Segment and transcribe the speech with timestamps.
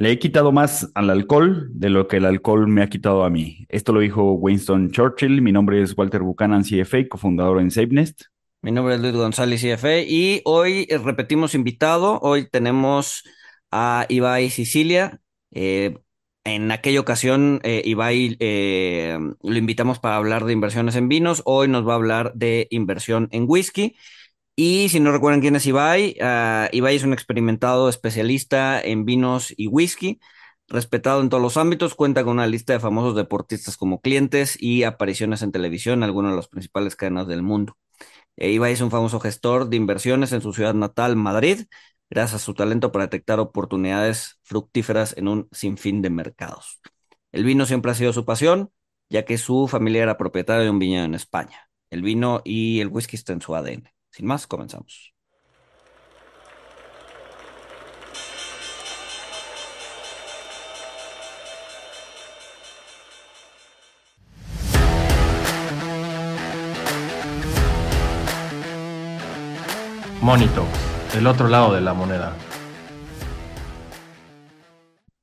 [0.00, 3.28] Le he quitado más al alcohol de lo que el alcohol me ha quitado a
[3.28, 3.66] mí.
[3.68, 5.42] Esto lo dijo Winston Churchill.
[5.42, 8.22] Mi nombre es Walter Buchanan, CFA, cofundador en SafeNest.
[8.62, 12.18] Mi nombre es Luis González, CFA, y hoy eh, repetimos invitado.
[12.22, 13.24] Hoy tenemos
[13.70, 15.20] a Ibai Sicilia.
[15.50, 15.98] Eh,
[16.44, 21.42] en aquella ocasión, eh, Ibai eh, lo invitamos para hablar de inversiones en vinos.
[21.44, 23.96] Hoy nos va a hablar de inversión en whisky.
[24.62, 29.54] Y si no recuerdan quién es Ibai, uh, Ibai es un experimentado especialista en vinos
[29.56, 30.20] y whisky,
[30.68, 34.82] respetado en todos los ámbitos, cuenta con una lista de famosos deportistas como clientes y
[34.82, 37.78] apariciones en televisión en algunas de las principales cadenas del mundo.
[38.36, 41.64] E Ibai es un famoso gestor de inversiones en su ciudad natal, Madrid,
[42.10, 46.82] gracias a su talento para detectar oportunidades fructíferas en un sinfín de mercados.
[47.32, 48.70] El vino siempre ha sido su pasión,
[49.08, 51.70] ya que su familia era propietaria de un viñedo en España.
[51.88, 53.99] El vino y el whisky están en su ADN.
[54.20, 55.14] Sin más, comenzamos.
[70.20, 70.66] Monito,
[71.14, 72.36] el otro lado de la moneda.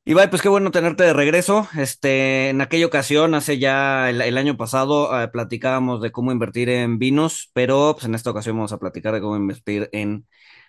[0.07, 1.67] Ibai, pues qué bueno tenerte de regreso.
[1.77, 6.69] Este, en aquella ocasión, hace ya el, el año pasado, eh, platicábamos de cómo invertir
[6.69, 10.25] en vinos, pero pues en esta ocasión vamos a platicar de cómo invertir en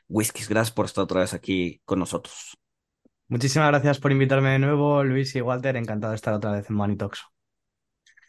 [0.09, 0.49] whiskies.
[0.49, 2.57] Gracias por estar otra vez aquí con nosotros.
[3.29, 5.77] Muchísimas gracias por invitarme de nuevo, Luis y Walter.
[5.77, 7.23] Encantado de estar otra vez en Monitox.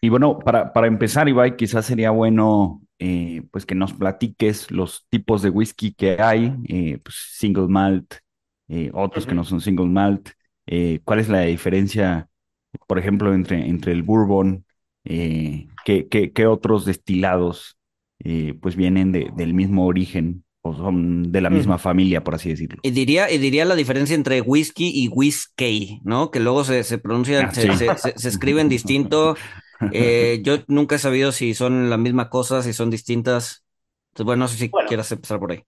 [0.02, 5.08] Y bueno, para, para empezar, Ibai, quizás sería bueno eh, pues que nos platiques los
[5.10, 8.14] tipos de whisky que hay, eh, pues single malt,
[8.68, 9.30] eh, otros uh -huh.
[9.30, 10.30] que no son single malt.
[10.72, 12.30] Eh, ¿Cuál es la diferencia,
[12.86, 14.66] por ejemplo, entre, entre el bourbon?
[15.04, 17.80] Eh, ¿qué, qué, qué, otros destilados
[18.20, 21.80] eh, pues vienen de, del mismo origen o son de la misma mm.
[21.80, 22.82] familia, por así decirlo?
[22.84, 26.30] Y diría, y diría la diferencia entre whisky y whisky, ¿no?
[26.30, 27.86] Que luego se, se pronuncian, ah, se, sí.
[27.98, 29.36] se, se, escriben distinto.
[29.92, 33.64] Eh, yo nunca he sabido si son la misma cosa, si son distintas.
[34.12, 34.88] Entonces, bueno, no sé si bueno.
[34.88, 35.64] quieras empezar por ahí.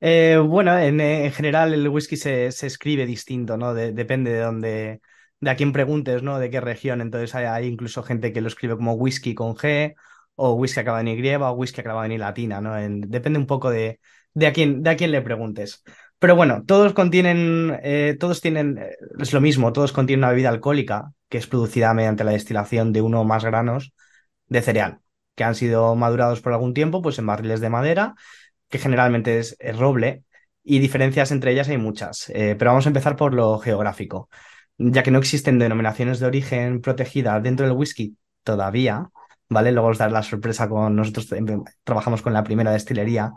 [0.00, 3.72] Eh, bueno, en, en, general el whisky se, escribe distinto, ¿no?
[3.74, 5.00] De, depende de dónde,
[5.40, 6.38] de a quién preguntes, ¿no?
[6.38, 7.00] De qué región.
[7.00, 9.94] Entonces hay, hay, incluso gente que lo escribe como whisky con G,
[10.34, 12.78] o whisky acaba en Y, o whisky acaba en Y latina, ¿no?
[12.78, 14.00] En, depende un poco de,
[14.34, 15.82] de, a quién, de a quién le preguntes.
[16.18, 20.48] Pero bueno, todos contienen, eh, todos tienen, eh, es lo mismo, todos contienen una bebida
[20.50, 23.92] alcohólica que es producida mediante la destilación de uno o más granos
[24.48, 25.00] de cereal,
[25.34, 28.14] que han sido madurados por algún tiempo, pues en barriles de madera
[28.68, 30.24] que generalmente es, roble,
[30.62, 32.28] y diferencias entre ellas hay muchas.
[32.30, 34.28] Eh, pero vamos a empezar por lo geográfico.
[34.78, 39.08] Ya que no existen denominaciones de origen protegidas dentro del whisky todavía,
[39.48, 39.72] ¿vale?
[39.72, 41.28] Luego os daré la sorpresa con nosotros
[41.84, 43.32] trabajamos con la primera destilería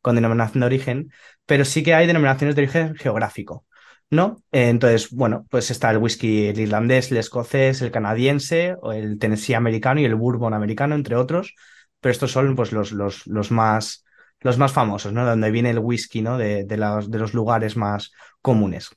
[0.00, 1.12] con denominación de origen,
[1.46, 3.66] pero sí que hay denominaciones de origen geográfico,
[4.10, 4.42] ¿no?
[4.52, 9.18] Eh, entonces, bueno, pues está el whisky el irlandés, el escocés, el canadiense, o el
[9.18, 11.54] Tennessee americano y el bourbon americano, entre otros,
[12.00, 14.04] pero estos son pues los, los, los más
[14.40, 15.24] los más famosos, ¿no?
[15.24, 16.38] Donde viene el whisky, ¿no?
[16.38, 18.90] De, los, lugares más comunes.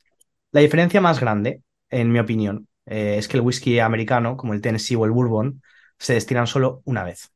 [0.51, 4.61] La diferencia más grande, en mi opinión, eh, es que el whisky americano, como el
[4.61, 5.61] Tennessee o el Bourbon,
[5.97, 7.31] se destilan solo una vez.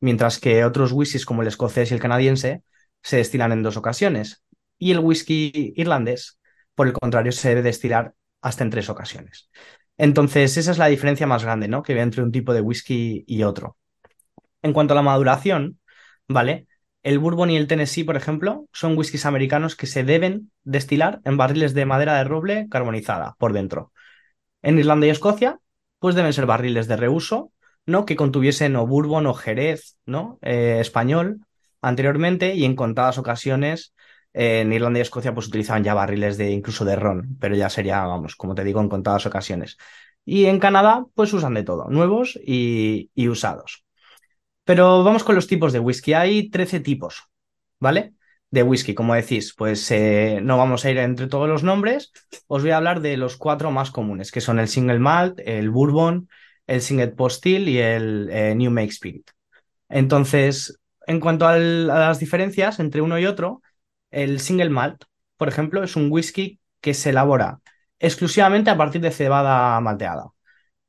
[0.00, 2.62] Mientras que otros whiskies, como el escocés y el canadiense,
[3.02, 4.42] se destilan en dos ocasiones.
[4.78, 6.38] Y el whisky irlandés,
[6.74, 9.50] por el contrario, se debe destilar hasta en tres ocasiones.
[9.98, 11.82] Entonces, esa es la diferencia más grande, ¿no?
[11.82, 13.76] Que hay entre un tipo de whisky y otro.
[14.62, 15.78] En cuanto a la maduración,
[16.28, 16.66] ¿vale?
[17.02, 21.36] El Bourbon y el Tennessee, por ejemplo, son whiskies americanos que se deben destilar en
[21.36, 23.92] barriles de madera de roble carbonizada por dentro.
[24.62, 25.60] En Irlanda y Escocia,
[25.98, 27.52] pues deben ser barriles de reuso,
[27.86, 28.04] ¿no?
[28.04, 30.38] Que contuviesen o Bourbon o Jerez, ¿no?
[30.42, 31.40] Eh, español
[31.80, 33.94] anteriormente y en contadas ocasiones
[34.34, 37.70] eh, en Irlanda y Escocia pues utilizaban ya barriles de incluso de ron, pero ya
[37.70, 39.78] sería, vamos, como te digo, en contadas ocasiones.
[40.24, 43.84] Y en Canadá, pues usan de todo, nuevos y, y usados.
[44.70, 46.12] Pero vamos con los tipos de whisky.
[46.12, 47.24] Hay 13 tipos,
[47.80, 48.14] ¿vale?
[48.52, 52.12] De whisky, como decís, pues eh, no vamos a ir entre todos los nombres.
[52.46, 55.70] Os voy a hablar de los cuatro más comunes, que son el single malt, el
[55.70, 56.28] bourbon,
[56.68, 59.28] el single pot still y el eh, new make spirit.
[59.88, 63.62] Entonces, en cuanto a las diferencias entre uno y otro,
[64.12, 65.02] el single malt,
[65.36, 67.58] por ejemplo, es un whisky que se elabora
[67.98, 70.30] exclusivamente a partir de cebada malteada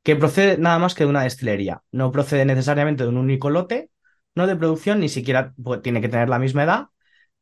[0.03, 1.81] que procede nada más que de una destilería.
[1.92, 3.89] No procede necesariamente de un único lote,
[4.36, 6.86] no de producción, ni siquiera pues, tiene que tener la misma edad.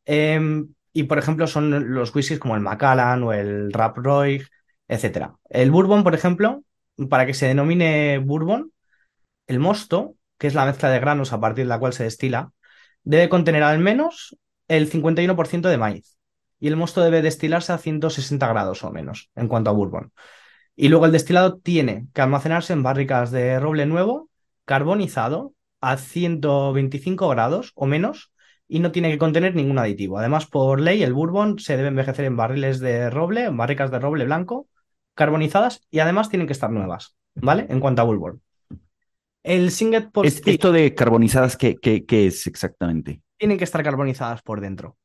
[0.06, 4.44] Eh, y, por ejemplo, son los whiskies como el Macallan o el Rap Roy,
[4.88, 5.34] etc.
[5.50, 6.64] El bourbon, por ejemplo,
[7.10, 8.72] para que se denomine bourbon,
[9.48, 12.52] el mosto, que es la mezcla de granos a partir de la cual se destila,
[13.04, 16.18] debe contener al menos el 51% de maíz.
[16.62, 20.12] y el mosto debe destilarse a 160 grados o menos en cuanto a bourbon.
[20.80, 24.30] Y luego el destilado tiene que almacenarse en barricas de roble nuevo,
[24.66, 28.32] carbonizado a 125 grados o menos
[28.68, 30.20] y no tiene que contener ningún aditivo.
[30.20, 34.00] Además, por ley, el bourbon se debe envejecer en barriles de roble, en barricas de
[34.00, 34.68] roble blanco,
[35.16, 37.66] carbonizadas y además tienen que estar nuevas, ¿vale?
[37.70, 38.42] En cuanto a bourbon.
[39.44, 43.22] El Singet Es- esto de carbonizadas, ¿qué, qué, qué es exactamente?
[43.38, 44.98] tienen que estar carbonizadas por dentro.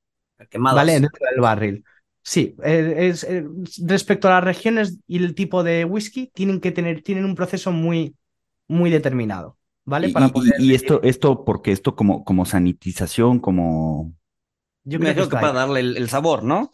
[0.51, 0.77] Quemadas.
[0.77, 0.93] ¿Vale?
[0.95, 1.85] Dentro del barril.
[2.27, 3.45] Sí, eh, es, eh,
[3.87, 7.71] respecto a las regiones y el tipo de whisky, tienen que tener, tienen un proceso
[7.71, 8.17] muy,
[8.69, 10.09] muy determinado, ¿vale?
[10.09, 14.15] Y, Para y- poder y decir- esto, esto, porque esto como, como sanitización, como...
[14.85, 16.71] yo Me creo que para darle el, el sabor, ¿no?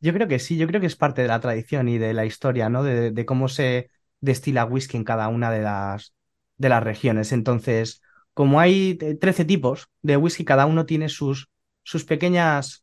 [0.00, 2.24] Yo creo que sí, yo creo que es parte de la tradición y de la
[2.26, 2.82] historia, ¿no?
[2.82, 3.90] De, de cómo se
[4.20, 6.14] destila whisky en cada una de las,
[6.56, 7.32] de las regiones.
[7.32, 8.02] Entonces,
[8.34, 11.48] como hay eh, 13 tipos de whisky, cada uno tiene sus,
[11.84, 12.81] sus pequeñas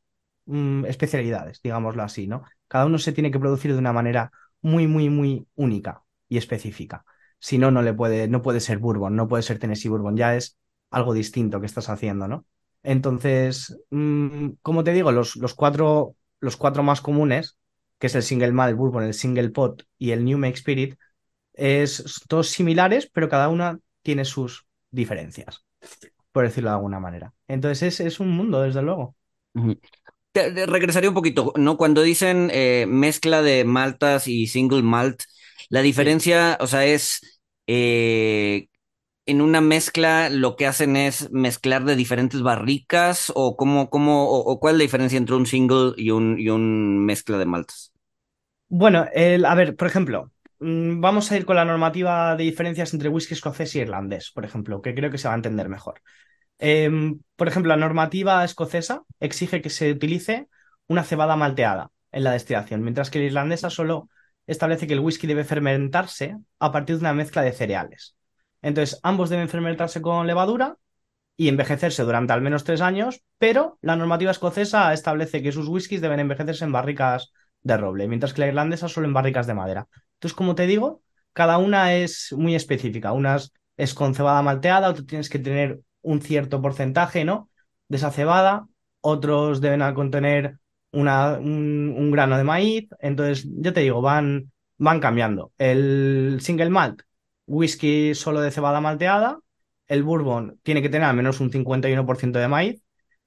[0.50, 2.44] mm, especialidades, digámoslo así, ¿no?
[2.68, 4.31] Cada uno se tiene que producir de una manera
[4.62, 7.06] muy, muy, muy única y específica.
[7.40, 10.36] Si no, no le puede, no puede ser bourbon, no puede ser Tennessee bourbon, ya
[10.36, 10.57] es
[10.92, 12.46] algo distinto que estás haciendo, ¿no?
[12.84, 17.57] Entonces, mm, como te digo, los, los cuatro, los cuatro más comunes,
[18.00, 20.95] que es el single malt, el bourbon, el single pot y el new make spirit,
[21.54, 25.66] es todos similares, pero cada una tiene sus diferencias,
[26.31, 27.34] por decirlo de alguna manera.
[27.48, 29.16] Entonces es, es un mundo, desde luego.
[30.31, 31.76] Te- regresaría un poquito, ¿no?
[31.78, 35.24] Cuando dicen eh, mezcla de maltas y single malt,
[35.70, 37.22] la diferencia, o sea, es
[37.68, 38.68] eh,
[39.28, 44.40] en una mezcla lo que hacen es mezclar de diferentes barricas o cómo, cómo, o,
[44.52, 47.94] o cuál es la diferencia entre un single y un, y un mezcla de maltas.
[48.68, 52.94] Bueno, el, a ver, por ejemplo, mm, vamos a ir con la normativa de diferencias
[52.94, 56.02] entre whisky escocés y irlandés, por ejemplo, que creo que se va a entender mejor.
[56.60, 60.48] Em, por ejemplo, la normativa escocesa exige que se utilice
[60.88, 64.10] una cebada malteada en la destilación, mientras que la irlandesa solo
[64.46, 68.16] establece que el whisky debe fermentarse a partir de una mezcla de cereales.
[68.62, 70.78] Entonces, ambos deben fermentarse con levadura
[71.38, 76.02] y envejecerse durante al menos tres años, pero la normativa escocesa establece que sus whiskies
[76.02, 77.32] deben envejecerse en barricas
[77.62, 79.88] de roble, mientras que la irlandesa solo en barricas de madera.
[80.16, 81.02] Entonces, como te digo,
[81.32, 83.14] cada una es muy específica.
[83.14, 87.50] Unas es con cebada malteada, otras tienes que tener un cierto porcentaje, ¿no?
[87.88, 88.68] De esa cebada,
[89.01, 90.60] otros deben contener
[90.92, 92.90] un, un grano de maíz.
[93.00, 95.54] Entonces, ya te digo, van, van cambiando.
[95.57, 97.01] El single malt,
[97.48, 99.40] whisky solo de cebada malteada.
[99.88, 102.81] El bourbon tiene que tener al menos un 51% de maíz.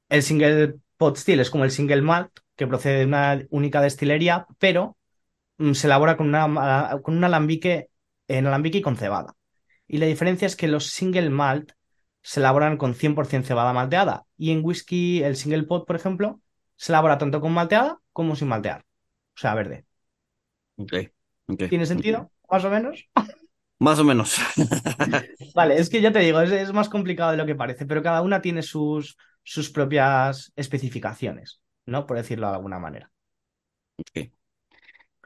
[0.08, 4.46] El single pot still es como el single malt, que procede de una única destilería,
[4.58, 4.96] pero
[5.58, 7.88] mm, se elabora con, una, con un alambique,
[8.28, 9.34] en alambique y con cebada.
[9.86, 11.72] Y la diferencia es que los single malt
[12.22, 14.24] se elaboran con 100% cebada malteada.
[14.36, 16.40] Y en whisky, el single pot, por ejemplo,
[16.76, 18.82] se elabora tanto con malteada como sin maltear.
[19.36, 19.86] O sea, verde.
[20.76, 20.92] Ok,
[21.48, 21.62] ok.
[21.68, 22.30] ¿Tiene sentido?
[22.50, 23.08] Más o menos.
[23.78, 24.36] Más o menos.
[25.54, 28.02] Vale, es que ya te digo, es, es más complicado de lo que parece, pero
[28.02, 32.06] cada una tiene sus, sus propias especificaciones, ¿no?
[32.06, 33.10] Por decirlo de alguna manera.
[33.98, 34.32] Ok.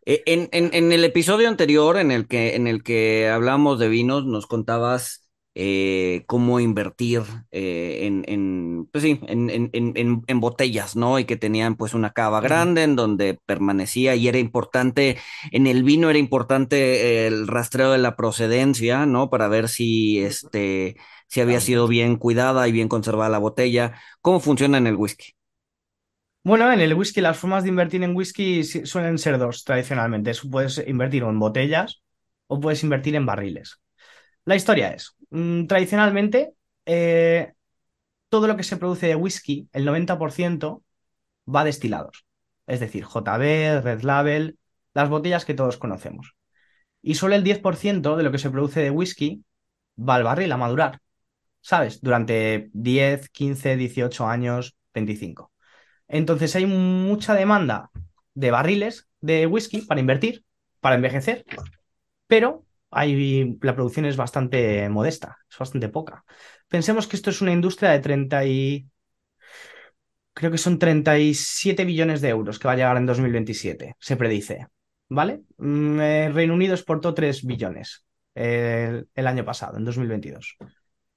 [0.06, 3.88] Eh, En, en- en el episodio anterior en el que, en el que hablamos de
[3.88, 5.25] vinos, nos contabas
[5.58, 11.18] eh, cómo invertir eh, en, en, pues sí, en, en- en- en- en botellas, ¿no?
[11.18, 15.16] Y que tenían pues una cava grande en donde permanecía y era importante,
[15.52, 19.30] en el vino era importante el rastreo de la procedencia, ¿no?
[19.30, 20.96] Para ver si, este,
[21.28, 23.94] si había sido bien cuidada y bien conservada la botella.
[24.20, 25.32] ¿Cómo funciona en el whisky?
[26.44, 30.32] Bueno, en el whisky las formas de invertir en whisky suelen ser dos tradicionalmente.
[30.50, 32.02] Puedes invertir en botellas
[32.46, 33.80] o puedes invertir en barriles.
[34.46, 36.54] La historia es, mm, tradicionalmente,
[36.86, 37.52] eh,
[38.28, 40.84] todo lo que se produce de whisky, el 90%
[41.48, 42.26] va destilados.
[42.66, 44.58] Es decir, JB, Red Label,
[44.94, 46.34] las botellas que todos conocemos.
[47.02, 49.44] Y solo el 10% de lo que se produce de whisky
[49.98, 51.00] va al barril a madurar.
[51.60, 52.00] ¿Sabes?
[52.00, 55.52] Durante 10, 15, 18 años, 25.
[56.08, 57.90] Entonces hay mucha demanda
[58.34, 60.44] de barriles de whisky para invertir,
[60.80, 61.44] para envejecer,
[62.28, 66.24] pero hay, la producción es bastante modesta, es bastante poca.
[66.68, 68.86] Pensemos que esto es una industria de 30 y...
[70.32, 74.66] Creo que son 37 billones de euros que va a llegar en 2027, se predice.
[75.08, 75.42] ¿Vale?
[75.58, 80.56] Mm, eh, Reino Unido exportó 3 billones eh, el año pasado, en 2022.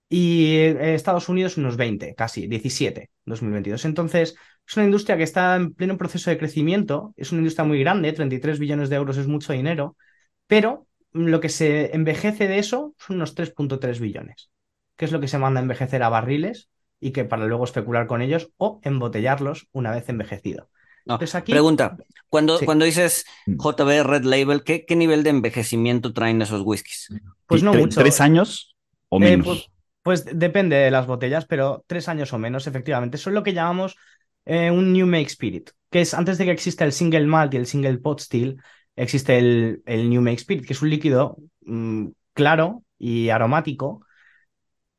[0.08, 3.86] Y eh, Estados Unidos unos 20, casi 17, en 2022.
[3.86, 4.36] Entonces,
[4.68, 8.14] es una industria que está en pleno proceso de crecimiento, es una industria muy grande,
[8.14, 9.98] 33 billones de euros es mucho dinero,
[10.48, 14.52] pero lo que se envejece de eso son unos 3.3 billones,
[14.96, 18.08] que es lo que se manda a envejecer a barriles y que para luego especular
[18.08, 20.70] con ellos o embotellarlos una vez envejecido.
[21.06, 21.98] No, Entonces aquí, pregunta,
[22.30, 23.58] cuando, sí, cuando dices Mm.
[23.58, 27.08] JB Red Label, ¿qué, qué nivel de envejecimiento traen esos whiskies?
[27.48, 27.98] pues no mucho.
[27.98, 28.76] ¿Tres años
[29.10, 29.44] o Eh, menos?
[29.44, 29.72] pues,
[30.04, 33.18] pues depende de las botellas, pero tres años o menos, efectivamente.
[33.18, 33.98] Eso es lo que llamamos
[34.46, 37.58] eh, un New Make Spirit, que es antes de que exista el single malt y
[37.58, 38.62] el single pot still,
[39.00, 44.06] existe el, New Make Spirit, que es un líquido mm, claro y aromático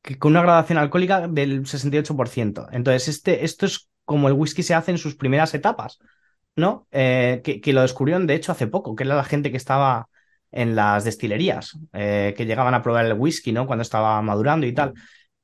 [0.02, 2.68] que, con una gradación alcohólica del 68%.
[2.72, 5.98] Entonces, este, esto es como el whisky se hace en sus primeras etapas,
[6.56, 6.88] ¿no?
[6.90, 10.08] Eh, que, lo descubrieron, de hecho, hace poco, que era la gente que estaba
[10.50, 13.66] en las destilerías, eh, que llegaban a probar el whisky, ¿no?
[13.66, 14.94] Cuando estaba madurando y tal.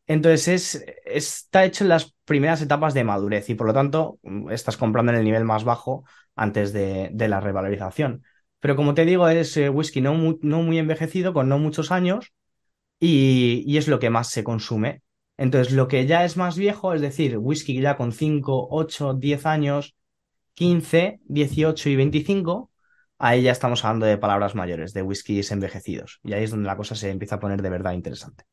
[0.08, 4.50] Entonces es, está hecho en las primeras etapas de madurez y por lo tanto mm,
[4.50, 6.04] estás comprando en el nivel más bajo
[6.36, 8.22] antes de la revalorización.
[8.60, 11.90] Pero como te digo, es eh, whisky no muy, no muy envejecido, con no muchos
[11.92, 12.32] años
[13.00, 15.02] y, y es lo que más se consume.
[15.36, 19.46] Entonces lo que ya es más viejo, es decir, whisky ya con 5, 8, 10
[19.46, 19.94] años,
[20.54, 22.70] 15, 18 y 25,
[23.18, 26.20] ahí ya estamos hablando de palabras mayores, de whiskies envejecidos.
[26.25, 28.44] Y ahí es donde la cosa se empieza a poner de verdad interesante.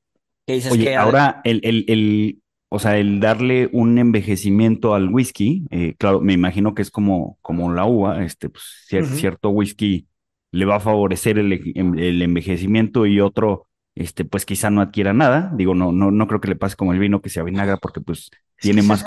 [0.45, 2.42] Dices Oye, que ahora el, el, el,
[2.73, 7.37] o sea, el darle un envejecimiento al whisky, eh, claro, me imagino que es como,
[7.41, 10.07] como la uva, este, pues, cier- cierto whisky
[10.51, 15.13] le va a favorecer el, em- el envejecimiento y otro, este, pues quizá no adquiera
[15.13, 15.51] nada.
[15.55, 18.01] Digo, no, no, no creo que le pase como el vino que se avinagra porque
[18.01, 19.03] pues tiene más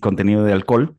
[0.00, 0.96] contenido de alcohol,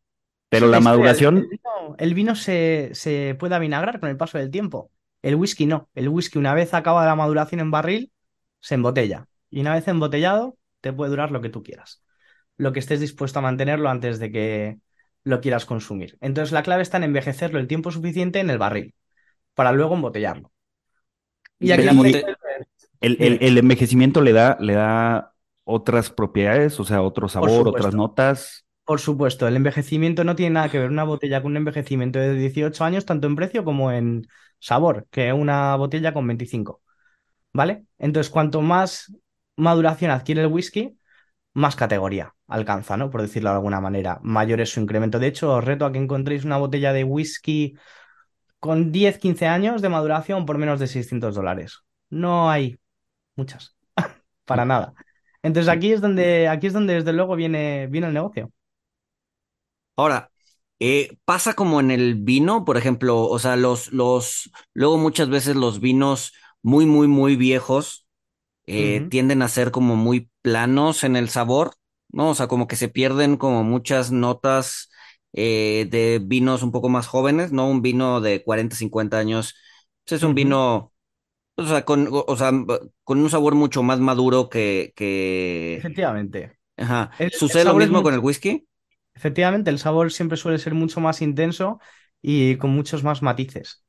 [0.49, 4.51] pero la maduración, El, vino, el vino se, se puede avinagrar con el paso del
[4.51, 4.91] tiempo.
[5.21, 5.89] El whisky no.
[5.95, 8.11] El whisky, una vez acaba la maduración en barril,
[8.59, 9.27] se embotella.
[9.49, 12.01] Y una vez embotellado, te puede durar lo que tú quieras.
[12.57, 14.79] Lo que estés dispuesto a mantenerlo antes de que
[15.27, 16.17] lo quieras consumir.
[16.21, 18.95] Entonces, la clave está en envejecerlo el tiempo suficiente en el barril
[19.53, 20.51] para luego embotellarlo.
[21.59, 21.87] Y aquí
[22.99, 25.33] el, el, envejecimiento le da, le da
[25.63, 28.65] otras propiedades, o sea, otro sabor, otras notas.
[28.85, 32.33] Por supuesto, el envejecimiento no tiene nada que ver una botella con un envejecimiento de
[32.35, 34.27] 18 años, tanto en precio como en
[34.59, 36.81] sabor, que una botella con 25.
[37.53, 37.85] ¿Vale?
[37.97, 39.13] Entonces, cuanto más
[39.55, 40.97] maduración adquiere el whisky,
[41.53, 43.09] más categoría alcanza, ¿no?
[43.09, 44.19] Por decirlo de alguna manera.
[44.23, 45.19] Mayor es su incremento.
[45.19, 47.75] De hecho, os reto a que encontréis una botella de whisky
[48.59, 51.81] con 10, 15 años de maduración por menos de 600 dólares.
[52.09, 52.77] No hay
[53.35, 53.75] muchas,
[54.45, 54.93] para nada.
[55.43, 58.51] Entonces aquí es donde, aquí es donde desde luego viene, viene el negocio.
[59.95, 60.31] Ahora,
[60.79, 65.55] eh, pasa como en el vino, por ejemplo, o sea, los, los, luego muchas veces
[65.55, 68.05] los vinos muy, muy, muy viejos
[68.67, 71.73] eh, tienden a ser como muy planos en el sabor,
[72.09, 72.29] ¿no?
[72.31, 74.89] O sea, como que se pierden como muchas notas
[75.33, 77.67] eh, de vinos un poco más jóvenes, ¿no?
[77.69, 79.55] Un vino de 40, 50 años,
[80.05, 80.93] pues es un vino,
[81.57, 82.51] o sea, con, o sea,
[83.03, 85.87] con un sabor mucho más maduro que, que...
[85.87, 86.57] Efectivamente.
[86.77, 87.11] Ajá.
[87.17, 88.67] El- el ¿Sucede lo mismo con el whisky?
[89.15, 91.79] Efectivamente, el sabor siempre suele ser mucho más intenso
[92.21, 93.83] y con muchos más matices,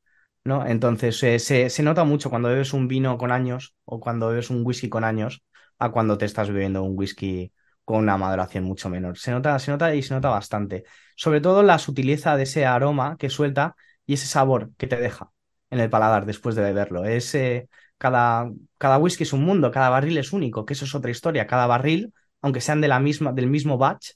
[0.44, 0.66] ¿no?
[0.66, 4.48] Entonces, eh, se, se nota mucho cuando bebes un vino con años o cuando bebes
[4.50, 5.44] un whisky con años
[5.78, 7.52] a cuando te estás bebiendo un whisky
[7.88, 9.18] con una maduración mucho menor.
[9.18, 10.84] Se nota, se nota y se nota bastante.
[11.16, 13.76] Sobre todo la sutileza de ese aroma que suelta
[14.06, 15.30] y ese sabor que te deja
[15.70, 17.04] en el paladar después de beberlo.
[17.04, 17.68] Es, eh,
[17.98, 21.46] cada, cada whisky es un mundo, cada barril es único, que eso es otra historia.
[21.46, 24.10] Cada barril, aunque sean de la misma, del mismo batch,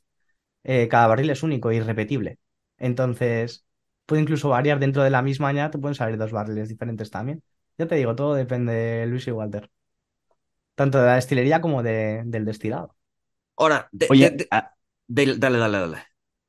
[0.65, 2.39] eh, cada barril es único e irrepetible.
[2.79, 3.67] Entonces,
[4.07, 7.43] puede incluso variar dentro de la misma añada, te pueden salir dos barriles diferentes también.
[7.79, 9.71] Ya te digo, todo depende, Luis y Walter.
[10.75, 12.95] Tanto de la destilería como de- del destilado.
[13.57, 14.75] Ahora, de- Oye, de- a,
[15.09, 15.99] del- dale, dale, dale.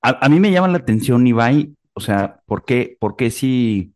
[0.01, 3.95] a- a mí me llama la atención, Ibai, o sea, ¿por qué, por qué si,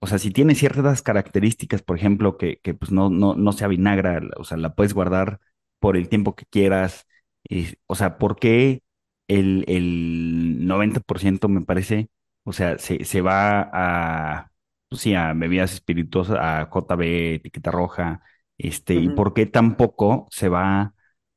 [0.00, 3.66] o sea, si tiene ciertas características, por ejemplo, que, que pues no, no, no se
[3.66, 5.40] avinagra, o sea, la puedes guardar
[5.80, 7.06] por el tiempo que quieras,
[7.48, 8.82] y, o sea, ¿por qué
[9.28, 12.10] el, el 90% me parece,
[12.44, 14.52] o sea, se, se va a,
[14.90, 18.22] pues sí, a bebidas espirituosas, a JB, etiqueta roja,
[18.58, 20.93] este, y por qué tampoco se va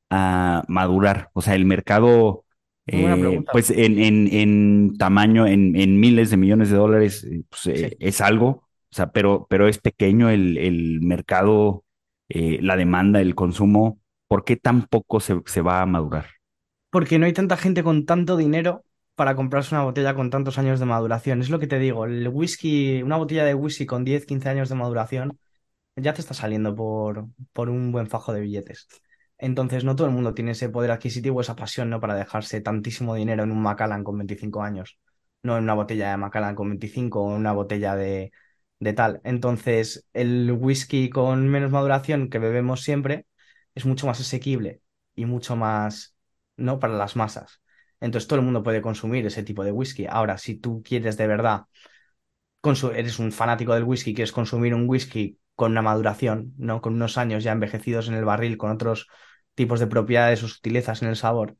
[0.09, 1.29] a madurar?
[1.33, 2.45] O sea, el mercado
[2.87, 7.67] eh, pues en, en, en tamaño, en, en miles de millones de dólares, eh, pues,
[7.67, 11.83] eh, es algo, o sea, pero, pero es pequeño el, el mercado,
[12.29, 16.27] eh, la demanda, el consumo, ¿por qué tan poco se, se va a madurar?
[16.89, 18.83] Porque no hay tanta gente con tanto dinero
[19.15, 21.41] para comprarse una botella con tantos años de maduración.
[21.41, 24.69] Es lo que te digo, el whisky, una botella de whisky con 10, 15 años
[24.69, 25.39] de maduración,
[25.95, 28.87] ya te está saliendo por, por un buen fajo de billetes.
[29.37, 31.99] Entonces, no todo el mundo tiene ese poder adquisitivo, esa pasión, ¿no?
[31.99, 34.99] Para dejarse tantísimo dinero en un Macallan con 25 años.
[35.43, 38.31] No en una botella de Macallan con 25 o en una botella de,
[38.79, 39.21] de tal.
[39.23, 43.27] Entonces, el whisky con menos maduración que bebemos siempre
[43.75, 44.81] es mucho más asequible
[45.15, 46.15] y mucho más,
[46.57, 46.79] ¿no?
[46.79, 47.61] Para las masas.
[47.99, 50.05] Entonces todo el mundo puede consumir ese tipo de whisky.
[50.07, 51.63] Ahora, si tú quieres de verdad,
[52.93, 56.81] eres un fanático del whisky, quieres consumir un whisky con una maduración, ¿no?
[56.81, 59.07] Con unos años ya envejecidos en el barril, con otros
[59.55, 61.57] tipos de propiedades o sutilezas en el sabor,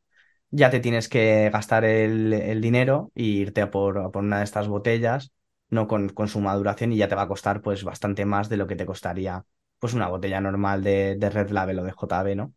[0.52, 5.34] ya te tienes que gastar el, dinero e irte a por, una de estas botellas,
[5.70, 5.88] ¿no?
[5.88, 8.68] Con, con, su maduración y ya te va a costar pues bastante más de lo
[8.68, 9.44] que te costaría
[9.80, 12.54] pues una botella normal de, de Red Label o de JB, ¿no?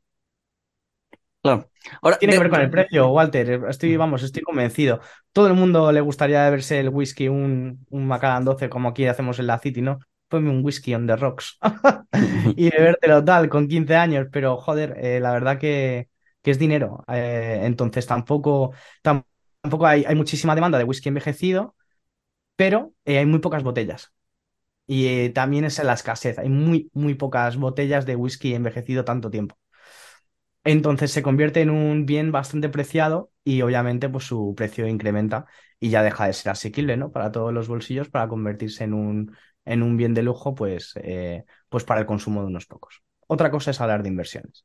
[1.42, 1.70] Claro.
[2.02, 3.64] Ahora, Tiene que ver con el precio, Walter.
[3.70, 5.00] Estoy, vamos, estoy convencido.
[5.32, 9.38] Todo el mundo le gustaría verse el whisky, un, un Macallan 12, como aquí hacemos
[9.38, 10.00] en la City, ¿no?
[10.30, 11.58] Ponme un whisky on the rocks
[12.56, 16.08] y bebértelo tal con 15 años, pero joder, eh, la verdad que,
[16.42, 17.04] que es dinero.
[17.08, 18.72] Eh, entonces tampoco,
[19.02, 21.75] tampoco hay, hay, muchísima demanda de whisky envejecido,
[22.56, 24.12] pero eh, hay muy pocas botellas.
[24.87, 26.38] Y también es la escasez.
[26.38, 29.56] Hay muy, muy pocas botellas de whisky envejecido tanto tiempo.
[30.64, 35.46] Entonces se convierte en un bien bastante preciado y obviamente pues su precio incrementa
[35.78, 37.12] y ya deja de ser asequible, ¿no?
[37.12, 39.37] Para todos los bolsillos, para convertirse en un,
[39.70, 43.02] en un bien de lujo, pues, eh, pues para el consumo de unos pocos.
[43.26, 44.64] Otra cosa es hablar de inversiones.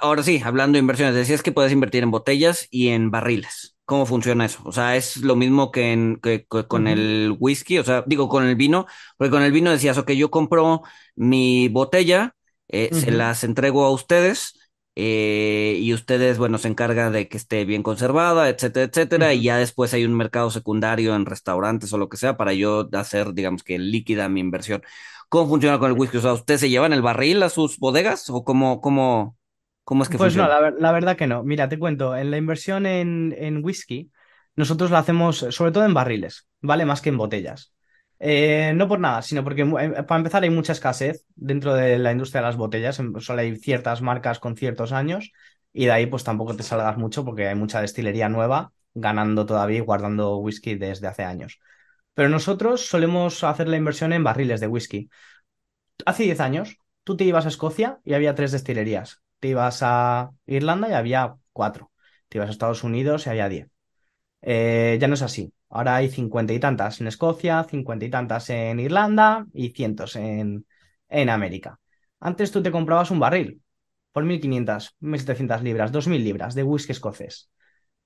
[0.00, 3.76] Ahora sí, hablando de inversiones, decías que puedes invertir en botellas y en barriles.
[3.84, 4.60] ¿Cómo funciona eso?
[4.64, 6.20] O sea, es lo mismo que, en,
[6.68, 10.12] con el whisky, o sea, digo con el vino, porque con el vino decías, ok,
[10.12, 10.82] yo compro
[11.14, 12.34] mi botella
[12.72, 14.58] eh, se las entrego a ustedes
[14.94, 19.56] eh, y ustedes, bueno, se encargan de que esté bien conservada, etcétera, etcétera, y ya
[19.56, 23.62] después hay un mercado secundario en restaurantes o lo que sea para yo hacer, digamos
[23.62, 24.82] que líquida mi inversión.
[25.28, 26.18] ¿Cómo funciona con el whisky?
[26.18, 29.38] O sea, ¿ustedes se llevan el barril a sus bodegas o cómo, cómo,
[29.84, 30.60] cómo es que pues funciona?
[30.60, 31.42] Pues no, la, verdad que no.
[31.42, 34.10] Mira, te cuento, en la inversión en, en whisky,
[34.56, 36.84] nosotros la hacemos sobre todo en barriles, ¿vale?
[36.84, 37.71] Más que en botellas.
[38.24, 42.12] Eh, no por nada, sino porque eh, para empezar hay mucha escasez dentro de la
[42.12, 43.00] industria de las botellas.
[43.18, 45.32] Solo hay ciertas marcas con ciertos años
[45.72, 49.78] y de ahí pues tampoco te salgas mucho porque hay mucha destilería nueva ganando todavía
[49.78, 51.58] y guardando whisky desde hace años.
[52.14, 55.10] Pero nosotros solemos hacer la inversión en barriles de whisky.
[56.06, 59.22] Hace 10 años tú te ibas a Escocia y había tres destilerías.
[59.40, 61.92] Te ibas a Irlanda y había cuatro.
[62.28, 63.68] Te ibas a Estados Unidos y había 10.
[64.42, 65.52] Eh, ya no es así.
[65.72, 70.66] Ahora hay cincuenta y tantas en Escocia, cincuenta y tantas en Irlanda y cientos en,
[71.08, 71.80] en América.
[72.20, 73.62] Antes tú te comprabas un barril
[74.12, 77.50] por 1.500, 1.700 libras, 2.000 libras de whisky escocés.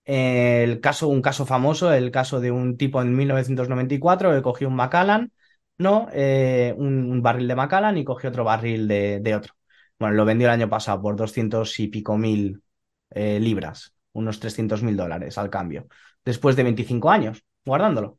[0.05, 4.77] El caso, un caso famoso, el caso de un tipo en 1994 que cogió un
[4.77, 5.33] Macallan,
[5.79, 6.09] ¿no?
[6.13, 9.55] Eh, un, barril de Macallan y cogió otro barril de, otro.
[9.99, 12.63] Bueno, lo vendió el año pasado por 200 y pico mil
[13.11, 15.89] eh, libras, unos 300 mil dólares al cambio,
[16.25, 18.19] después de 25 años guardándolo.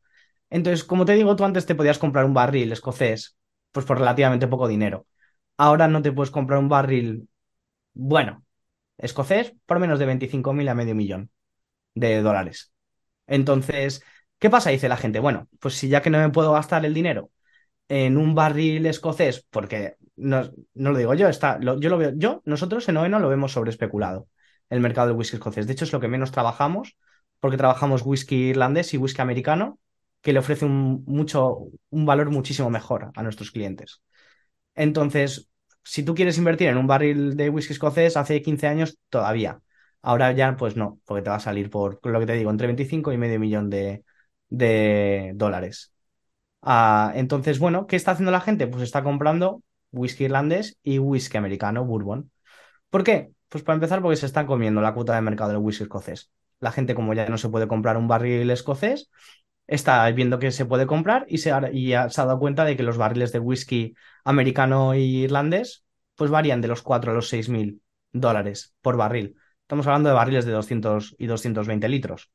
[0.49, 3.37] Entonces, como te digo, tú antes te podías comprar un barril escocés,
[3.71, 5.07] pues por relativamente poco dinero.
[5.57, 7.29] Ahora no te puedes comprar un barril,
[7.93, 8.45] bueno,
[8.97, 11.31] escocés por menos de 25.000 a medio millón
[11.95, 12.73] de dólares.
[13.27, 14.03] Entonces,
[14.39, 14.69] ¿qué pasa?
[14.71, 17.31] Dice la gente, bueno, pues si ya que no me puedo gastar el dinero
[17.89, 22.41] en un barril escocés, porque no, no lo digo yo, está, yo lo veo, yo,
[22.45, 24.27] nosotros en Oeno lo vemos sobre especulado,
[24.69, 25.67] el mercado del whisky escocés.
[25.67, 26.97] De hecho, es lo que menos trabajamos
[27.39, 29.79] porque trabajamos whisky irlandés y whisky americano,
[30.21, 34.01] que le ofrece un, mucho, un valor muchísimo mejor a nuestros clientes.
[34.75, 35.49] Entonces,
[35.83, 39.61] si tú quieres invertir en un barril de whisky escocés, hace 15 años todavía.
[40.01, 42.67] Ahora ya, pues no, porque te va a salir por lo que te digo, entre
[42.67, 44.03] 25 y medio millón de,
[44.49, 45.93] de dólares.
[46.61, 48.67] Ah, entonces, bueno, ¿qué está haciendo la gente?
[48.67, 52.31] Pues está comprando whisky irlandés y whisky americano, bourbon.
[52.89, 53.31] ¿Por qué?
[53.49, 56.31] Pues para empezar, porque se están comiendo la cuota de mercado del whisky escocés.
[56.59, 59.09] La gente, como ya no se puede comprar un barril escocés,
[59.67, 62.83] está viendo que se puede comprar y se, ha, se ha dado cuenta de que
[62.83, 65.83] los barriles de whisky americano e irlandés
[66.15, 69.35] pues varían de los 4 a los 6 mil dólares por barril.
[69.61, 72.31] Estamos hablando de barriles de 200 y 220 litros,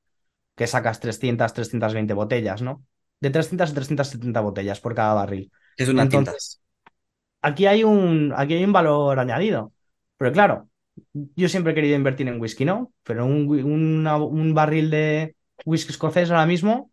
[0.55, 2.85] que sacas 300, 320 botellas, ¿no?
[3.21, 5.51] De 300 a 370 botellas por cada barril.
[5.77, 6.63] Es una Entonces,
[7.41, 9.73] Aquí hay, un, aquí hay un valor añadido.
[10.17, 10.69] Pero claro,
[11.13, 12.93] yo siempre he querido invertir en whisky, ¿no?
[13.03, 16.91] Pero un, un barril de whisky escocés ahora mismo,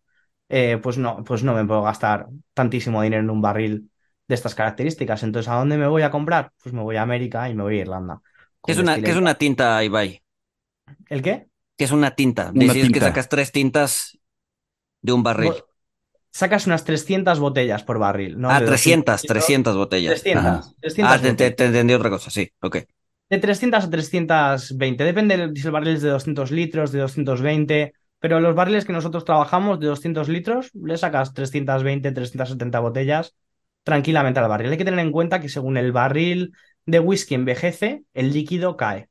[0.49, 3.89] eh, pues, no, pues no me puedo gastar tantísimo dinero en un barril
[4.27, 5.23] de estas características.
[5.23, 6.51] Entonces, ¿a dónde me voy a comprar?
[6.61, 8.21] Pues me voy a América y me voy a Irlanda.
[8.65, 10.21] ¿Qué es, una, es una tinta, Ibai?
[11.09, 11.47] ¿El qué?
[11.77, 12.51] ¿Qué es una tinta?
[12.53, 14.19] Dices que sacas tres tintas
[15.01, 15.53] de un barril.
[16.31, 18.49] Sacas unas 300 botellas por barril, ¿no?
[18.51, 20.21] Ah, 300, 300 botellas.
[20.21, 22.77] 300, ah, te, entendí otra cosa, sí, ok.
[23.29, 28.39] De 300 a 320, depende si el barril es de 200 litros, de 220, pero
[28.39, 33.35] los barriles que nosotros trabajamos de 200 litros, le sacas 320, 370 botellas
[33.83, 34.71] tranquilamente al barril.
[34.71, 36.53] Hay que tener en cuenta que según el barril
[36.87, 39.09] de whisky envejece, el líquido cae.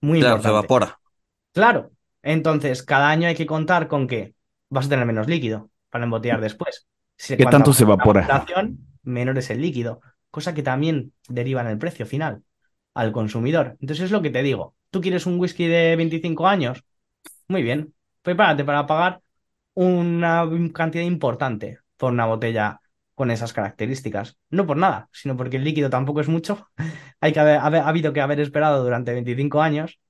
[0.00, 0.98] Muy claro, se evapora.
[1.52, 4.34] Claro, entonces cada año hay que contar con que
[4.68, 6.88] vas a tener menos líquido para embotellar después.
[7.16, 8.44] Si ¿Qué tanto se evapora?
[9.04, 12.42] menor es el líquido, cosa que también deriva en el precio final
[12.94, 13.76] al consumidor.
[13.80, 14.74] Entonces es lo que te digo.
[14.90, 16.84] ¿Tú quieres un whisky de 25 años?
[17.48, 19.22] Muy bien, prepárate para pagar
[19.74, 22.80] una cantidad importante por una botella
[23.14, 24.38] con esas características.
[24.50, 26.68] No por nada, sino porque el líquido tampoco es mucho.
[27.20, 30.00] Hay que haber, ha habido que haber esperado durante 25 años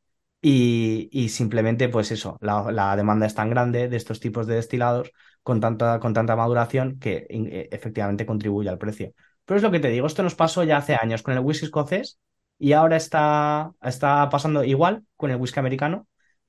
[0.44, 5.12] y, simplemente, pues eso, la, demanda es tan grande de estos tipos de destilados
[5.44, 9.12] con tanta, con tanta maduración que eh, efectivamente contribuye al precio.
[9.44, 11.66] Pero es lo que te digo, esto nos pasó ya hace años con el whisky
[11.66, 12.18] escocés
[12.62, 16.08] y ahora está, está pasando igual con el whisky americano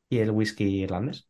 [0.10, 1.28] y el whisky irlandés.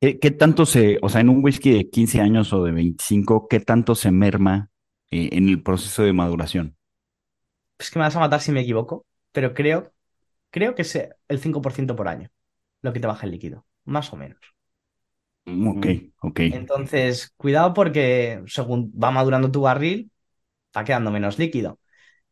[0.00, 3.48] ¿Qué, qué tanto se, o sea, en un whisky de 15 años o de 25,
[3.48, 4.70] qué tanto se merma
[5.10, 6.76] eh, en el proceso de maduración?
[7.78, 9.92] Es que me vas a matar si me equivoco, pero creo,
[10.50, 10.96] creo que es
[11.28, 12.30] el 5% por año
[12.82, 14.40] lo que te baja el líquido, más o menos.
[15.46, 15.86] Mm, Ok,
[16.22, 16.40] ok.
[16.48, 20.10] Entonces, cuidado porque según va madurando tu barril,
[20.76, 21.80] va quedando menos líquido.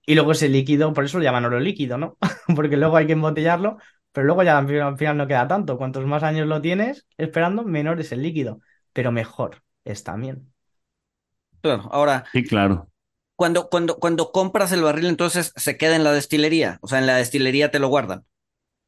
[0.08, 2.16] Y luego ese líquido, por eso lo llaman oro líquido, ¿no?
[2.56, 3.78] Porque luego hay que embotellarlo,
[4.12, 5.76] pero luego ya al final, al final no queda tanto.
[5.78, 8.60] Cuantos más años lo tienes esperando, menor es el líquido,
[8.92, 10.52] pero mejor es también.
[11.60, 12.88] Claro, ahora, Sí, claro.
[13.36, 16.78] cuando, cuando, cuando compras el barril, entonces se queda en la destilería.
[16.82, 18.24] O sea, en la destilería te lo guardan.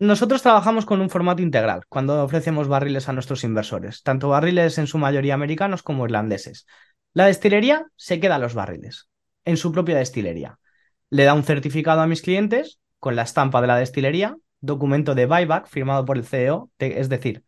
[0.00, 4.86] Nosotros trabajamos con un formato integral cuando ofrecemos barriles a nuestros inversores, tanto barriles en
[4.86, 6.66] su mayoría americanos como irlandeses.
[7.14, 9.08] La destilería se queda los barriles
[9.44, 10.59] en su propia destilería.
[11.10, 15.26] Le da un certificado a mis clientes con la estampa de la destilería, documento de
[15.26, 17.44] buyback firmado por el CEO, es decir,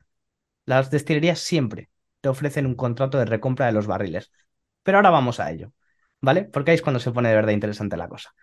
[0.65, 4.31] las destilerías siempre te ofrecen un contrato de recompra de los barriles.
[4.83, 5.73] Pero ahora vamos a ello,
[6.21, 6.45] ¿vale?
[6.45, 8.35] Porque ahí es cuando se pone de verdad interesante la cosa.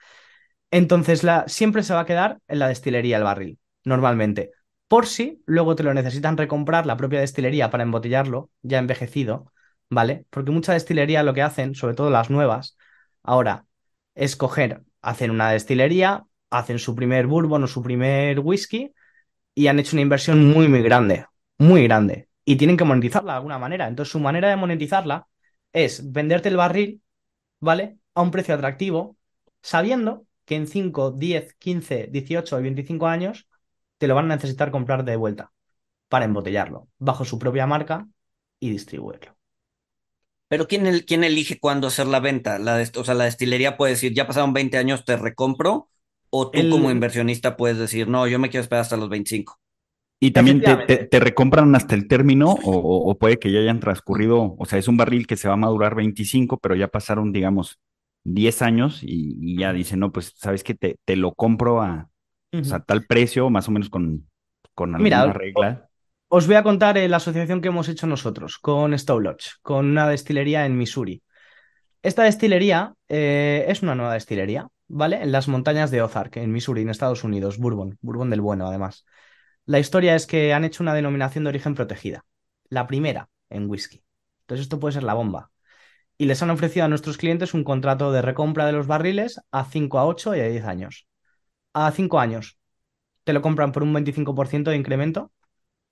[0.71, 4.51] Entonces, la, siempre se va a quedar en la destilería el barril, normalmente.
[4.87, 9.51] Por si luego te lo necesitan recomprar la propia destilería para embotellarlo, ya envejecido,
[9.89, 10.25] ¿vale?
[10.29, 12.77] Porque mucha destilería lo que hacen, sobre todo las nuevas,
[13.23, 13.65] ahora
[14.15, 18.93] es coger, hacen una destilería, hacen su primer bourbon o su primer whisky
[19.55, 21.25] y han hecho una inversión muy, muy grande,
[21.57, 22.29] muy grande.
[22.45, 23.87] Y tienen que monetizarla de alguna manera.
[23.87, 25.27] Entonces, su manera de monetizarla
[25.73, 27.01] es venderte el barril,
[27.59, 27.99] ¿vale?
[28.15, 29.17] A un precio atractivo,
[29.61, 33.47] sabiendo que en 5, 10, 15, 18 y 25 años
[33.97, 35.51] te lo van a necesitar comprar de vuelta
[36.09, 38.07] para embotellarlo bajo su propia marca
[38.59, 39.38] y distribuirlo.
[40.49, 42.59] Pero ¿quién, el- quién elige cuándo hacer la venta?
[42.59, 45.89] La dest- o sea, la destilería puede decir, ya pasaron 20 años, te recompro.
[46.31, 49.59] O tú como inversionista puedes decir, no, yo me quiero esperar hasta los 25.
[50.21, 54.65] ¿Y también te, te, recompran hasta el término o, puede que ya hayan transcurrido, o
[54.65, 57.79] sea, es un barril que se va a madurar 25, pero ya pasaron, digamos,
[58.25, 62.09] 10 años y, y ya dicen, no, pues, ¿sabes que Te, te lo compro a,
[62.61, 62.81] o sea, Ujú.
[62.81, 64.29] tal precio, más o menos con,
[64.75, 65.88] con Mira, alguna o- regla.
[66.31, 69.87] Os voy a contar eh, la asociación que hemos hecho nosotros con Stow Lodge, con
[69.87, 71.23] una destilería en Missouri.
[72.03, 75.23] Esta destilería eh, es una nueva destilería, ¿vale?
[75.23, 79.05] En las montañas de Ozark, en Missouri, en Estados Unidos, Bourbon, Bourbon del bueno, además.
[79.65, 82.23] La historia es que han hecho una denominación de origen protegida,
[82.69, 84.03] la primera en whisky.
[84.41, 85.49] Entonces esto puede ser la bomba.
[86.15, 89.65] Y les han ofrecido a nuestros clientes un contrato de recompra de los barriles a
[89.65, 91.07] 5, a 8 y a 10 años.
[91.73, 92.59] A 5 años
[93.23, 95.31] te lo compran por un 25% de incremento,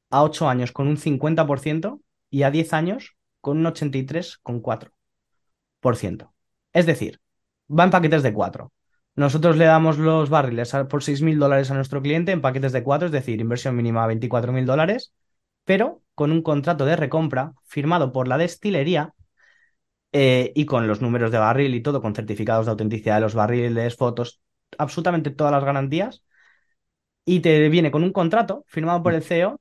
[0.10, 6.34] a 8 años con un 50% y a 10 años con un 83,4%.
[6.74, 7.20] Es decir,
[7.70, 8.72] va en paquetes de 4.
[9.16, 12.84] Nosotros le damos los barriles a- por 6.000 dólares a nuestro cliente en paquetes de
[12.84, 15.14] 4, es decir, inversión mínima 24.000 dólares,
[15.66, 19.14] pero con un contrato de recompra firmado por la destilería
[20.12, 23.36] eh, y con los números de barril y todo, con certificados de autenticidad de los
[23.36, 24.42] barriles, fotos,
[24.78, 26.24] absolutamente todas las garantías,
[27.26, 29.60] y te viene con un contrato firmado por el CEO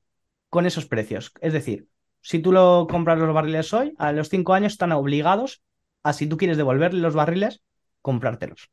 [0.49, 1.31] con esos precios.
[1.41, 1.87] Es decir,
[2.21, 5.63] si tú lo compras los barriles hoy, a los 5 años están obligados
[6.03, 7.63] a, si tú quieres devolverle los barriles,
[8.01, 8.69] comprártelos.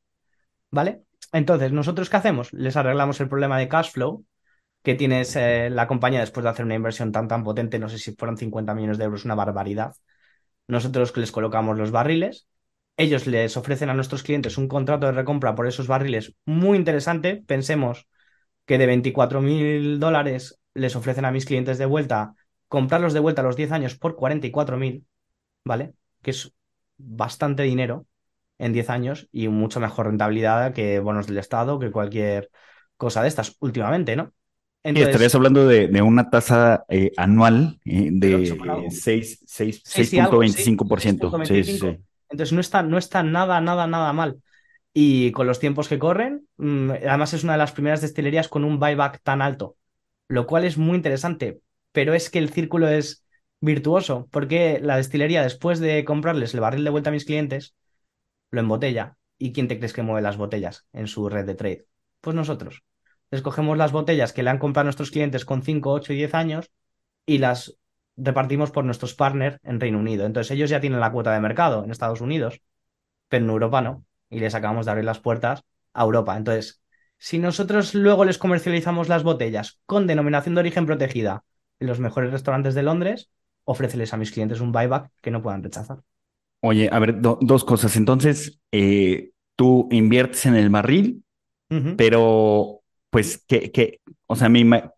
[0.70, 1.02] ¿Vale?
[1.32, 2.52] Entonces, ¿nosotros qué hacemos?
[2.52, 4.24] Les arreglamos el problema de cash flow
[4.82, 7.98] que tienes eh, la compañía después de hacer una inversión tan tan potente, no sé
[7.98, 9.94] si fueron 50 millones de euros, una barbaridad.
[10.68, 12.48] Nosotros les colocamos los barriles,
[12.96, 17.42] ellos les ofrecen a nuestros clientes un contrato de recompra por esos barriles muy interesante.
[17.46, 18.06] Pensemos
[18.66, 22.34] que de 24 mil dólares les ofrecen a mis clientes de vuelta
[22.68, 25.06] comprarlos de vuelta a los 10 años por 44 mil,
[25.64, 25.94] ¿vale?
[26.22, 26.54] Que es
[26.98, 28.06] bastante dinero
[28.58, 32.50] en 10 años y mucho mejor rentabilidad que bonos del Estado, que cualquier
[32.96, 34.32] cosa de estas últimamente, ¿no?
[34.92, 38.70] Y Entonces, estarías hablando de, de una tasa eh, anual eh, Del 8 con de
[38.70, 38.86] algo.
[38.86, 41.38] eh, seis- seis- seis y algo, sí, 6.25%.
[41.42, 41.78] Sí, sí, 6.25.
[41.78, 42.04] sí.
[42.30, 44.42] Entonces no está, no está nada, nada, nada mal.
[44.94, 48.64] Y con los tiempos que corren, mm, además es una de las primeras destilerías con
[48.64, 49.76] un buyback tan alto
[50.28, 51.60] lo cual es muy interesante,
[51.92, 53.24] pero es que el círculo es
[53.60, 57.74] virtuoso, porque la destilería, después de comprarles el barril de vuelta a mis clientes,
[58.50, 59.16] lo embotella.
[59.38, 61.86] ¿Y quién te crees que mueve las botellas en su red de trade?
[62.20, 62.82] Pues nosotros.
[63.30, 66.34] Escogemos las botellas que le han comprado a nuestros clientes con 5, 8 y 10
[66.34, 66.70] años
[67.26, 67.76] y las
[68.16, 70.24] repartimos por nuestros partners en Reino Unido.
[70.24, 72.60] Entonces ellos ya tienen la cuota de mercado en Estados Unidos,
[73.28, 74.04] pero en Europa no.
[74.30, 76.36] Y les acabamos de abrir las puertas a Europa.
[76.36, 76.80] Entonces,
[77.26, 81.44] si nosotros luego les comercializamos las botellas con denominación de origen protegida
[81.80, 83.30] en los mejores restaurantes de Londres,
[83.64, 85.98] ofréceles a mis clientes un buyback que no puedan rechazar.
[86.60, 87.96] Oye, a ver, do- dos cosas.
[87.96, 91.24] Entonces, eh, tú inviertes en el barril,
[91.96, 94.48] pero pues, ¿qué, qué, o sea,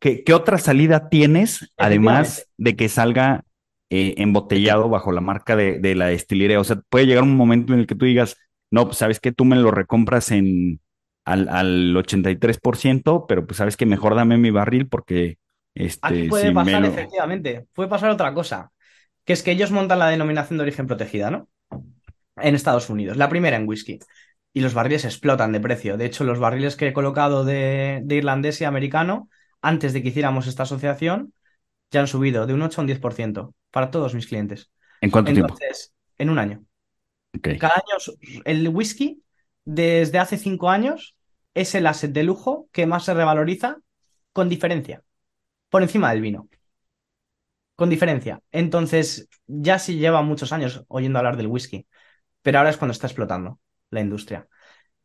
[0.01, 3.45] ¿qué, qué otra salida tienes además de que salga
[3.91, 6.61] eh, embotellado bajo la marca de, de la destilería?
[6.61, 8.37] O sea, puede llegar un momento en el que tú digas,
[8.71, 10.81] no, pues sabes que tú me lo recompras en
[11.27, 15.39] al, al 83%, pero pues sabes que mejor dame mi barril porque
[15.77, 18.71] este, Aquí puede si pasar, lo- efectivamente, puede pasar otra cosa,
[19.25, 21.49] que es que ellos montan la denominación de origen protegida, ¿no?
[22.37, 24.01] En Estados Unidos, la primera en whisky.
[24.55, 25.97] Y los barriles explotan de precio.
[25.99, 29.31] De hecho, los barriles que he colocado de, de irlandés y americano,
[29.63, 31.35] antes de que hiciéramos esta asociación,
[31.93, 34.71] ya han subido de un 8 a un 10% para todos mis clientes.
[35.01, 35.63] ¿En cuánto tiempo?
[35.63, 36.65] Entonces, en un año.
[37.59, 37.99] Cada año,
[38.45, 39.23] el whisky,
[39.65, 41.16] desde hace cinco años,
[41.57, 43.79] es el asset de lujo que más se revaloriza
[44.35, 45.03] con diferencia,
[45.71, 46.49] por encima del vino.
[47.75, 48.43] Con diferencia.
[48.53, 51.87] Entonces, ya se lleva muchos años oyendo hablar del whisky,
[52.43, 53.59] pero ahora es cuando está explotando
[53.91, 54.49] la industria.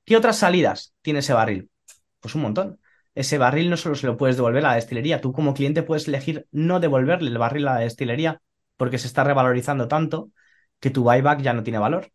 [0.05, 1.71] ¿Qué otras salidas tiene ese barril?
[2.19, 2.79] Pues un montón.
[3.15, 6.07] Ese barril no solo se lo puedes devolver a la destilería, tú como cliente puedes
[6.07, 8.41] elegir no devolverle el barril a la destilería
[8.77, 10.31] porque se está revalorizando tanto
[10.79, 12.11] que tu buyback ya no tiene valor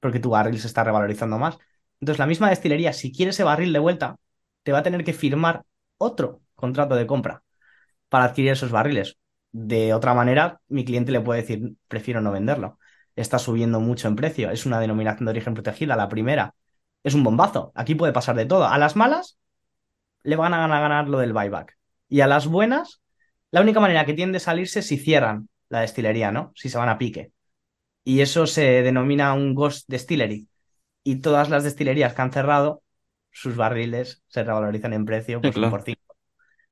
[0.00, 1.58] porque tu barril se está revalorizando más.
[2.00, 4.16] Entonces, la misma destilería, si quiere ese barril de vuelta,
[4.62, 5.62] te va a tener que firmar
[5.98, 7.42] otro contrato de compra
[8.08, 9.16] para adquirir esos barriles.
[9.52, 12.78] De otra manera, mi cliente le puede decir, prefiero no venderlo.
[13.16, 14.50] Está subiendo mucho en precio.
[14.50, 15.96] Es una denominación de origen protegida.
[15.96, 16.54] La primera
[17.02, 17.72] es un bombazo.
[17.74, 18.66] Aquí puede pasar de todo.
[18.66, 19.38] A las malas
[20.22, 21.78] le van a ganar, lo del buyback.
[22.08, 23.00] Y a las buenas,
[23.50, 26.52] la única manera que tienen de salirse es si cierran la destilería, ¿no?
[26.54, 27.32] Si se van a pique
[28.06, 30.48] y eso se denomina un ghost distillery.
[31.08, 32.82] Y todas las destilerías que han cerrado,
[33.30, 35.70] sus barriles se revalorizan en precio pues, Sí, claro.
[35.70, 36.00] por cinco.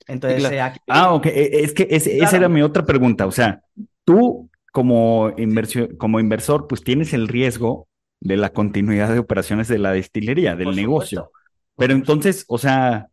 [0.09, 0.57] Entonces, Sí, claro.
[0.57, 1.27] eh, aquí- Ah, ok.
[1.27, 2.37] E- Es que es- esa Claro.
[2.39, 3.27] era mi otra pregunta.
[3.27, 3.63] O sea,
[4.05, 7.87] tú como inversión, como inversor, pues tienes el riesgo
[8.21, 11.31] de la continuidad de operaciones de la destilería, del por negocio.
[11.77, 13.09] Pero entonces, o sea,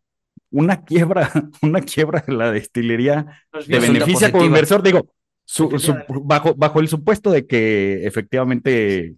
[0.49, 1.29] una quiebra,
[1.62, 5.13] una quiebra de la destilería te beneficia como inversor, digo,
[5.45, 9.15] su- su- bajo, bajo el supuesto de que efectivamente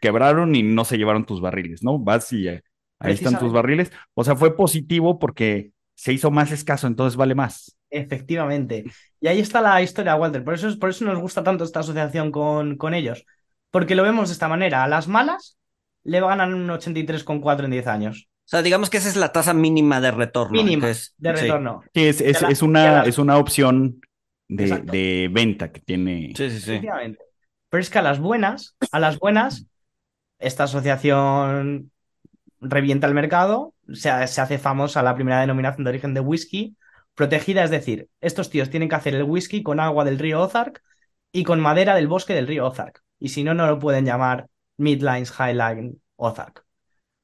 [0.00, 1.98] quebraron y no se llevaron tus barriles, ¿no?
[1.98, 2.62] Vas y eh,
[2.98, 3.90] ahí están tus barriles.
[4.14, 7.76] O sea, fue positivo porque se hizo más escaso, entonces vale más.
[7.90, 8.84] Efectivamente.
[9.20, 10.44] Y ahí está la historia, Walter.
[10.44, 13.24] Por eso, es- por eso nos gusta tanto esta asociación con, con ellos.
[13.70, 14.84] Porque lo vemos de esta manera.
[14.84, 15.56] A las malas
[16.04, 18.28] le ganan un 83,4 en 10 años.
[18.46, 20.52] O sea, digamos que esa es la tasa mínima de retorno.
[20.62, 21.42] Mínima es- de sí.
[21.42, 21.82] retorno.
[21.94, 24.00] Sí, es, la- una, es una opción
[24.48, 26.32] de, de venta que tiene.
[26.36, 26.70] Sí, sí, sí.
[26.72, 27.25] Efectivamente.
[27.76, 29.66] Pero es que a las buenas, a las buenas,
[30.38, 31.92] esta asociación
[32.58, 36.74] revienta el mercado, se, se hace famosa la primera denominación de origen de whisky
[37.14, 40.82] protegida, es decir, estos tíos tienen que hacer el whisky con agua del río Ozark
[41.32, 43.02] y con madera del bosque del río Ozark.
[43.18, 46.64] Y si no, no lo pueden llamar Midlines Highline Ozark.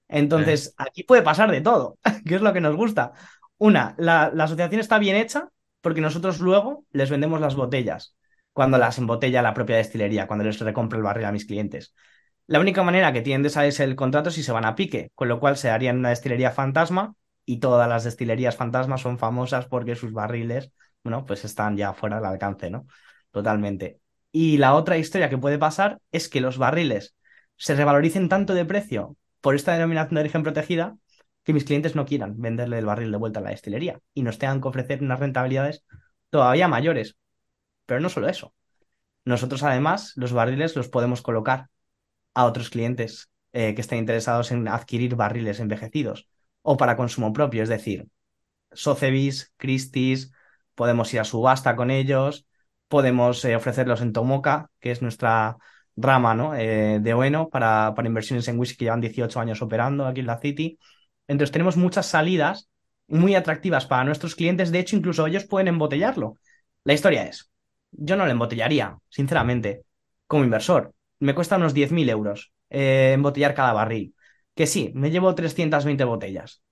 [0.07, 3.15] Entonces, aquí puede pasar de todo, que es lo que nos gusta.
[3.57, 5.49] Una, la, la asociación está bien hecha
[5.81, 8.15] porque nosotros luego les vendemos las botellas
[8.53, 11.95] cuando las embotella la propia destilería, cuando les recompro el barril a mis clientes.
[12.47, 15.11] La única manera que tienen de salirse el contrato es si se van a pique,
[15.15, 19.67] con lo cual se harían una destilería fantasma y todas las destilerías fantasmas son famosas
[19.67, 22.87] porque sus barriles, bueno, pues están ya fuera del alcance, ¿no?
[23.31, 24.01] Totalmente.
[24.33, 27.15] Y la otra historia que puede pasar es que los barriles
[27.57, 30.97] se revaloricen tanto de precio por esta denominación de origen protegida
[31.45, 34.39] que mis clientes no quieran venderle el barril de vuelta a la destilería y nos
[34.39, 35.85] tengan que ofrecer unas rentabilidades
[36.31, 37.17] todavía mayores.
[37.87, 38.55] Pero no solo eso.
[39.25, 41.69] Nosotros además los barriles los podemos colocar
[42.35, 46.29] a otros clientes eh, que estén interesados en adquirir barriles envejecidos
[46.63, 48.09] o para consumo propio, es decir,
[48.73, 50.33] Sotheby's, Christie's,
[50.75, 52.47] podemos ir a subasta con ellos,
[52.89, 55.57] podemos eh, ofrecerlos en Tomoka, que es nuestra
[55.97, 56.55] rama ¿no?
[56.55, 60.27] eh, de Oeno para, para inversiones en whisky que llevan 18 años operando aquí en
[60.27, 60.79] la City.
[61.29, 62.71] Entonces tenemos muchas salidas
[63.07, 66.39] muy atractivas para nuestros clientes, de hecho incluso ellos pueden embotellarlo.
[66.85, 67.52] La historia es,
[67.93, 69.85] yo no lo embotellaría, sinceramente,
[70.27, 70.93] como inversor.
[71.21, 74.15] Me cuesta unos 10.000 euros eh, embotellar cada barril.
[74.55, 76.63] Que sí, me llevo 320 botellas,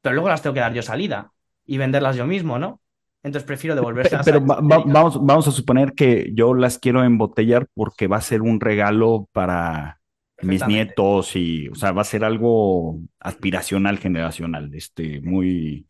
[0.00, 1.32] pero luego las tengo que dar yo salida.
[1.70, 2.80] y venderlas yo mismo, ¿no?
[3.22, 4.24] Entonces prefiero devolverlas.
[4.24, 8.58] Pero vamos, vamos a suponer que yo las quiero embotellar porque va a ser un
[8.58, 9.98] regalo para
[10.42, 15.86] mis nietos y, o sea, va a ser algo aspiracional, generacional, este, muy,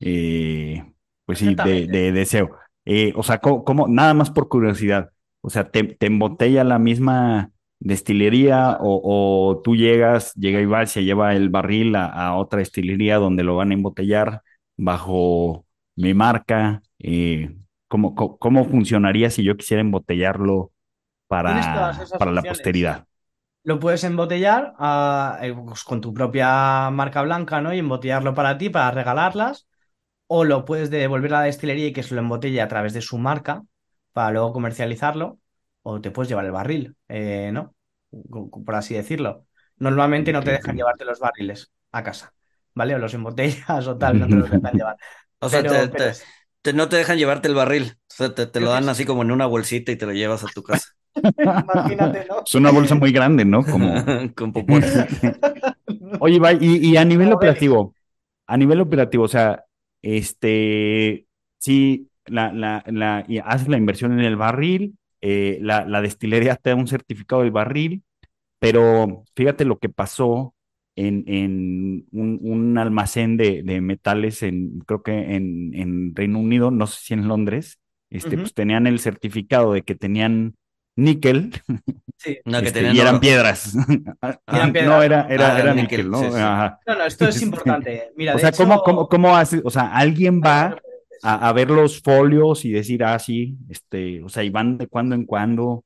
[0.00, 0.82] eh,
[1.24, 2.56] pues sí, de, deseo.
[2.84, 7.52] Eh, o sea, como nada más por curiosidad, o sea, te, te embotella la misma
[7.84, 13.56] destilería o, tú llegas, llega Ibar, se lleva el barril a, otra destilería donde lo
[13.56, 14.42] van a embotellar
[14.76, 15.66] bajo
[15.96, 16.82] mi marca.
[17.00, 17.56] Eh,
[17.88, 20.70] ¿cómo, cómo, funcionaría si yo quisiera embotellarlo
[21.26, 23.06] para, para la posteridad?
[23.64, 27.72] Lo puedes embotellar ah, eh, pues, con tu propia marca blanca, ¿no?
[27.72, 29.68] Y embotellarlo para ti, para regalarlas.
[30.34, 33.02] O lo puedes devolver a la destilería y que se lo embotelle a través de
[33.02, 33.64] su marca
[34.14, 35.38] para luego comercializarlo
[35.82, 37.74] o te puedes llevar el barril, eh, ¿no?
[38.64, 39.44] Por así decirlo.
[39.76, 42.32] Normalmente no te dejan llevarte los barriles a casa,
[42.72, 42.94] ¿vale?
[42.94, 44.96] O los embotellas o tal, no te los dejan llevar.
[45.38, 45.62] O sea,
[46.72, 49.44] no te dejan llevarte el barril, o sea, te, lo dan así como en una
[49.44, 50.92] bolsita y te lo llevas a tu casa.
[51.14, 52.42] Imagínate, ¿no?
[52.46, 53.62] Es una bolsa muy grande, ¿no?
[53.62, 54.02] Como...
[54.34, 54.54] Con
[56.20, 57.94] Oye, y, y, a nivel operativo,
[58.46, 59.62] a nivel operativo, o sea,
[60.02, 61.26] este,
[61.58, 66.76] sí, la, la, la, haces la inversión en el barril, eh, la, destilería te da
[66.76, 68.02] un certificado del barril,
[68.58, 70.54] pero fíjate lo que pasó
[70.96, 77.00] en, en un, almacén de, metales, en, creo que en, en, Reino Unido, no sé
[77.00, 77.78] si en Londres,
[78.10, 80.54] este, pues tenían el certificado de que tenían
[80.96, 81.52] níquel
[82.18, 82.38] sí.
[82.44, 83.74] no, que este, y eran piedras.
[84.20, 84.38] Ah,
[84.84, 86.22] no, era, era, ah, era níquel, ¿no?
[86.22, 88.12] no, no, esto es importante.
[88.16, 89.60] Mira, o sea, ¿cómo, cómo, cómo hace?
[89.64, 90.76] O sea, alguien va
[91.22, 95.14] a, ver los folios y decir, ah, sí, este, o sea, y van de cuando
[95.14, 95.84] en cuando.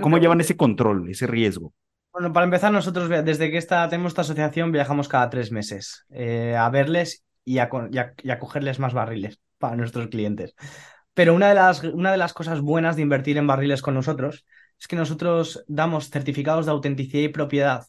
[0.00, 1.72] ¿Cómo, llevan ese control, ese riesgo?
[2.12, 6.54] Bueno, para empezar, nosotros desde que esta, tenemos esta asociación viajamos cada tres meses eh,
[6.56, 10.54] a verles y a, cogerles más barriles para nuestros clientes.
[11.14, 14.44] Pero una de, las, una de las cosas buenas de invertir en barriles con nosotros
[14.78, 17.86] es que nosotros damos certificados de autenticidad y propiedad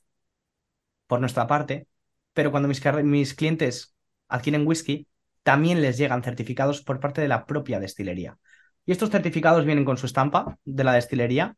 [1.08, 1.88] por nuestra parte,
[2.34, 3.96] pero cuando mis, clientes
[4.28, 5.08] adquieren whisky,
[5.44, 8.38] también les llegan certificados por parte de la propia destilería.
[8.86, 11.56] Y estos certificados vienen con su estampa de la destilería,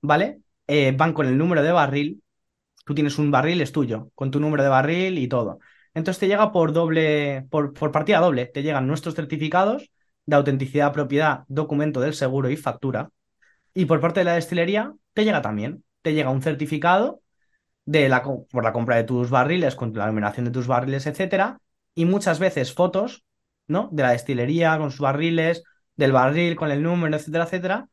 [0.00, 0.40] ¿vale?
[0.66, 2.22] Eh, van con el número de barril.
[2.84, 5.60] Tú tienes un barril, es tuyo, con tu número de barril y todo.
[5.94, 9.90] Entonces te llega por doble, por, por partida doble, te llegan nuestros certificados
[10.28, 13.08] de autenticidad, propiedad, documento del seguro y factura.
[13.72, 17.22] Y por parte de la destilería te llega también, te llega un certificado
[17.86, 21.60] de la, por la compra de tus barriles, con la numeración de tus barriles, etcétera,
[21.94, 23.24] y muchas veces fotos,
[23.68, 23.88] ¿no?
[23.90, 25.64] De la destilería con sus barriles,
[25.96, 27.88] del barril con el número, etcétera, etcétera.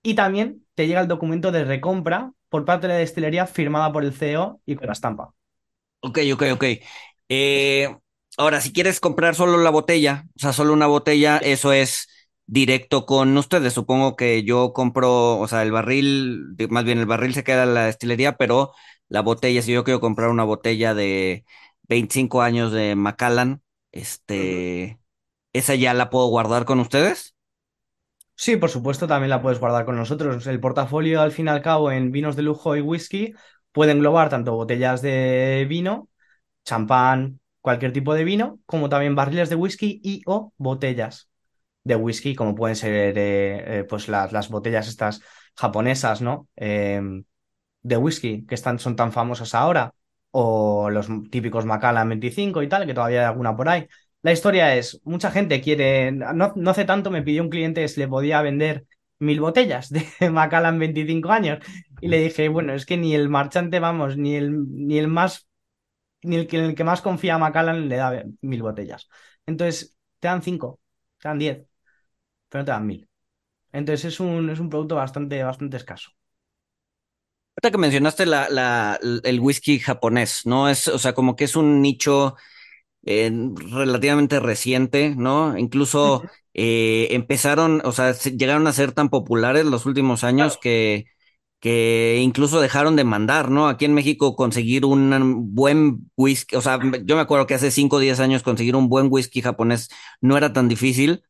[0.00, 4.04] Y también te llega el documento de recompra por parte de la destilería firmada por
[4.04, 5.34] el CEO y con la estampa.
[6.02, 6.64] Ok, ok, ok.
[7.28, 7.96] Eh,
[8.36, 12.08] ahora, si quieres comprar solo la botella, o sea, solo una botella, eso es
[12.46, 13.72] directo con ustedes.
[13.72, 17.74] Supongo que yo compro, o sea, el barril, más bien el barril se queda en
[17.74, 18.72] la destilería, pero
[19.08, 21.44] la botella, si yo quiero comprar una botella de
[21.88, 24.98] 25 años de Macallan, este,
[25.52, 27.34] ¿esa ya la puedo guardar con ustedes?
[28.36, 30.46] Sí, por supuesto, también la puedes guardar con nosotros.
[30.46, 33.34] El portafolio, al fin y al cabo, en vinos de lujo y whisky,
[33.72, 36.08] puede englobar tanto botellas de vino,
[36.64, 41.30] champán, cualquier tipo de vino, como también barriles de whisky y o botellas
[41.82, 45.22] de whisky, como pueden ser eh, eh, pues las, las, botellas estas
[45.56, 46.46] japonesas, ¿no?
[46.56, 47.24] Em,
[47.82, 49.94] de whisky, que están, son tan famosas ahora,
[50.30, 53.88] o los típicos Macallan 25 y tal, que todavía hay alguna por ahí.
[54.20, 58.08] La historia es, mucha gente quiere, no, hace tanto me pidió un cliente si le
[58.08, 58.84] podía vender
[59.20, 61.60] mil botellas de Macallan 25 años
[61.98, 65.48] y le dije, bueno, es que ni el marchante, vamos, ni el, ni el más,
[66.24, 69.08] ni el que, el que más confía a Macallan le da mil botellas.
[69.46, 70.80] Entonces, te dan cinco,
[71.18, 71.66] te dan diez,
[72.48, 73.08] pero no te dan mil.
[73.72, 76.10] Entonces es un, es un producto bastante, bastante escaso.
[77.56, 80.68] Ahorita que mencionaste la, la, el whisky japonés, ¿no?
[80.68, 82.34] Es, o sea, como que es un nicho
[83.04, 83.30] eh,
[83.72, 85.58] relativamente reciente, ¿no?
[85.58, 91.06] Incluso eh, empezaron, o sea, llegaron a ser tan populares los últimos años que,
[91.64, 93.68] que incluso dejaron de mandar, ¿no?
[93.68, 97.96] Aquí en México conseguir un buen whisky, o sea, yo me acuerdo que hace 5
[97.96, 99.88] o 10 años conseguir un buen whisky japonés
[100.20, 101.22] no era tan difícil,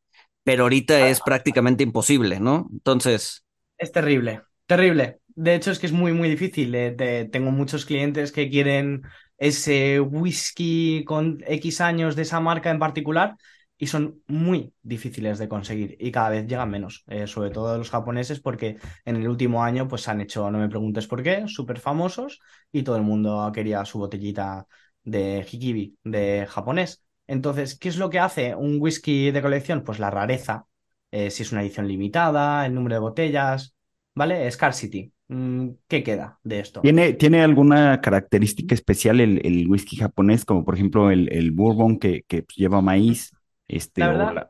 [0.43, 2.67] pero ahorita es prácticamente imposible, ¿no?
[2.73, 3.45] Entonces...
[3.77, 5.19] Es terrible, terrible.
[5.35, 6.75] De hecho, es que es muy, muy difícil.
[6.75, 9.03] Eh, tengo muchos clientes que quieren
[9.37, 13.37] ese whisky con X años de esa marca en particular
[13.77, 17.89] y son muy difíciles de conseguir y cada vez llegan menos, eh, sobre todo los
[17.89, 21.79] japoneses porque en el último año pues han hecho, no me preguntes por qué, súper
[21.79, 22.39] famosos
[22.71, 24.67] y todo el mundo quería su botellita
[25.03, 27.03] de Hikibi, de japonés.
[27.27, 29.83] Entonces, ¿qué es lo que hace un whisky de colección?
[29.83, 30.65] Pues la rareza,
[31.11, 33.75] eh, si es una edición limitada, el número de botellas,
[34.13, 34.49] ¿vale?
[34.51, 35.11] Scarcity.
[35.27, 36.81] Mm, ¿Qué queda de esto?
[36.81, 42.23] ¿Tiene, ¿tiene alguna característica especial el, whisky japonés, como por ejemplo el, bourbon que,
[42.55, 43.31] lleva maíz?
[43.67, 44.49] Este, La verdad, la-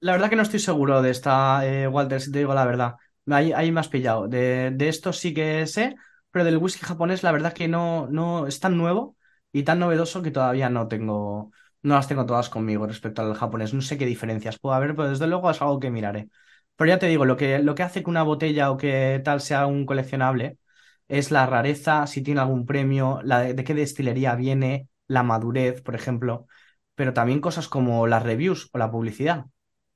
[0.00, 2.96] la verdad que no estoy seguro de esta, eh, Walter, si te digo la verdad.
[3.30, 4.28] Ahí, ahí me has pillado.
[4.28, 5.96] De, de esto sí que sé,
[6.30, 9.16] pero del whisky japonés la verdad que no, no es tan nuevo
[9.52, 13.74] y tan novedoso que todavía no tengo, no las tengo todas conmigo respecto al japonés.
[13.74, 16.28] No sé qué diferencias puede haber, pero desde luego es algo que miraré.
[16.76, 19.40] Pero ya te digo, lo que, lo que hace que una botella o que tal
[19.40, 20.58] sea un coleccionable
[21.08, 25.82] es la rareza, si tiene algún premio, la de, de qué destilería viene, la madurez,
[25.82, 26.46] por ejemplo,
[26.94, 29.46] pero también cosas como las reviews o la publicidad.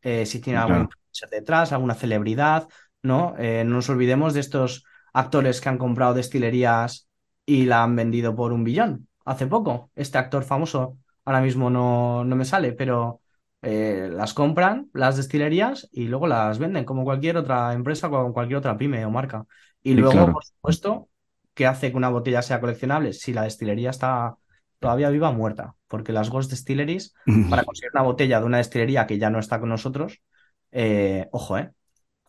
[0.03, 0.95] Eh, si tiene algún Claro.
[1.13, 2.69] influencer detrás, alguna celebridad,
[3.03, 3.35] ¿no?
[3.39, 7.09] Eh, no nos olvidemos de estos actores que han comprado destilerías
[7.47, 9.91] y la han vendido por un billón hace poco.
[9.95, 13.21] Este actor famoso ahora mismo no, no me sale, pero
[13.63, 18.59] eh, las compran las destilerías y luego las venden como cualquier otra empresa, como cualquier
[18.59, 19.45] otra pyme o marca.
[19.83, 20.33] Y Sí, luego, claro.
[20.33, 21.09] por supuesto,
[21.55, 23.13] ¿qué hace que una botella sea coleccionable?
[23.13, 24.37] Si la destilería está
[24.79, 27.15] todavía viva o muerta, porque las Ghost Distilleries,
[27.49, 30.21] para conseguir una botella de una destilería que ya no está con nosotros,
[30.73, 31.73] eh, ojo, eh,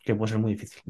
[0.03, 0.81] que puede ser muy difícil.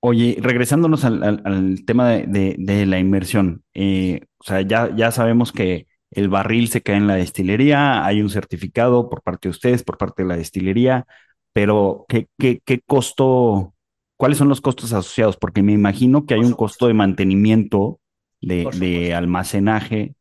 [0.00, 4.94] Oye, regresándonos al, al- al tema de, de- de la inversión, eh, o sea, ya,
[4.94, 9.48] ya sabemos que el barril se cae en la destilería, hay un certificado por parte
[9.48, 11.04] de ustedes, por parte de la destilería,
[11.52, 13.74] pero ¿qué, qué, qué costo,
[14.16, 15.36] cuáles son los costos asociados?
[15.36, 18.00] Porque me imagino que hay un costo de mantenimiento,
[18.40, 18.70] de,
[19.14, 20.14] almacenaje,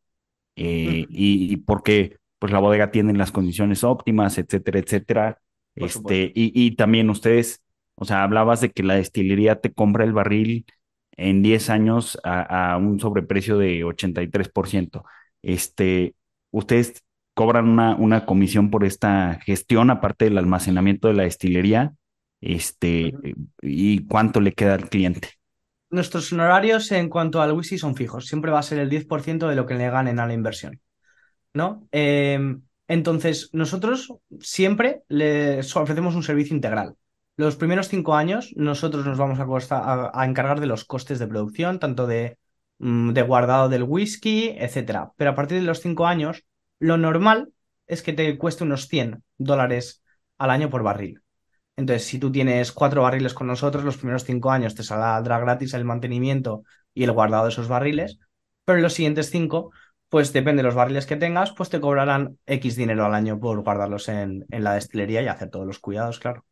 [0.57, 5.39] eh, y, y porque pues la bodega tiene las condiciones óptimas, etcétera, etcétera.
[5.77, 5.91] Por.
[5.91, 7.63] Este, y, y también ustedes,
[7.95, 10.65] o sea, hablabas de que la destilería te compra el barril
[11.17, 15.05] en 10 años a, a un sobreprecio de 83%.
[15.41, 16.15] Este,
[16.51, 17.03] ustedes
[17.33, 21.93] cobran una, una comisión por esta gestión, aparte del almacenamiento de la destilería,
[22.41, 23.13] este,
[23.61, 25.29] y cuánto le queda al cliente.
[25.89, 29.55] Nuestros honorarios en cuanto al whisky son fijos, siempre va a ser el 10% de
[29.55, 30.81] lo que le ganen a la inversión,
[31.53, 31.87] ¿no?
[31.91, 32.39] Eh,
[32.87, 36.95] entonces, nosotros siempre les ofrecemos un servicio integral.
[37.37, 39.39] Los primeros cinco años, nosotros nos vamos
[39.71, 42.37] a, a- encargar de los costes de producción, tanto de,
[42.79, 45.11] mm, de guardado del whisky, etcétera.
[45.17, 46.45] Pero a partir de los cinco años,
[46.79, 47.49] lo normal
[47.87, 50.03] es que te cueste unos 100 dólares
[50.37, 51.21] al año por barril.
[51.77, 55.73] Entonces, si tú tienes cuatro barriles con nosotros, los primeros cinco años te saldrá gratis
[55.75, 56.63] el mantenimiento
[56.93, 58.19] y el guardado de esos barriles,
[58.65, 59.71] pero en los siguientes cinco,
[60.09, 63.61] pues depende de los barriles que tengas, pues te cobrarán X dinero al año por
[63.63, 66.45] guardarlos en, en la destilería y hacer todos los cuidados, claro.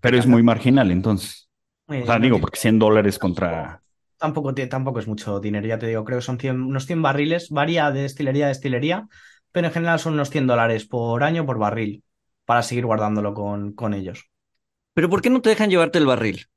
[0.00, 1.48] Pero es muy marginal, entonces.
[2.02, 3.82] O Eh, sea, no digo, porque 100 dólares contra...
[4.18, 7.50] Tampoco, tampoco es mucho dinero, ya te digo, creo que son 100 unos 100 barriles,
[7.50, 9.06] varía de destilería a destilería,
[9.52, 12.02] pero en general son unos 100 dólares por año por barril
[12.44, 14.28] para seguir guardándolo con, con ellos.
[14.98, 16.48] Pero ¿por qué no te dejan llevarte el barril?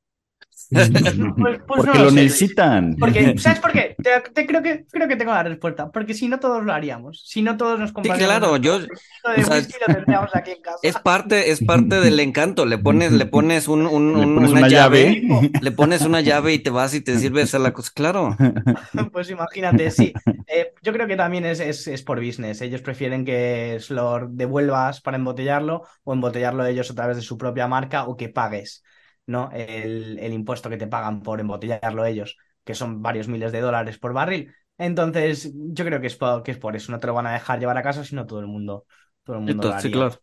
[0.69, 0.89] Pues-
[1.37, 2.95] pues Porque no lo necesitan.
[2.97, 3.95] Porque, ¿sabes por qué?
[4.01, 5.91] Te, te creo que, creo que tengo la respuesta.
[5.91, 7.23] Porque si no todos lo haríamos.
[7.27, 10.29] Si no todos nos Sí, compraríamos claro, el yo, de o sea, whisky lo tendríamos
[10.33, 10.77] aquí en casa.
[10.81, 12.65] es parte, es parte del encanto.
[12.65, 15.51] Le pones, le pones un, un- Le un- pones una, una llave, llave.
[15.61, 17.91] le pones una llave y te vas y te sirves a la cosa.
[17.93, 18.37] Claro.
[19.11, 20.13] Pues imagínate, sí.
[20.47, 22.61] Eh, yo creo que también es, es, es por business.
[22.61, 27.67] Ellos prefieren que lo devuelvas para embotellarlo o embotellarlo ellos a través de su propia
[27.67, 28.83] marca o que pagues,
[29.25, 29.49] ¿no?
[29.53, 33.97] El, el impuesto que te pagan por embotellarlo ellos, que son varios miles de dólares
[33.99, 34.53] por barril.
[34.77, 36.91] Entonces, yo creo que es por, que es por eso.
[36.91, 38.85] No te lo van a dejar llevar a casa, sino todo el mundo,
[39.23, 40.21] todo el mundo lo Entonces, sí, claro.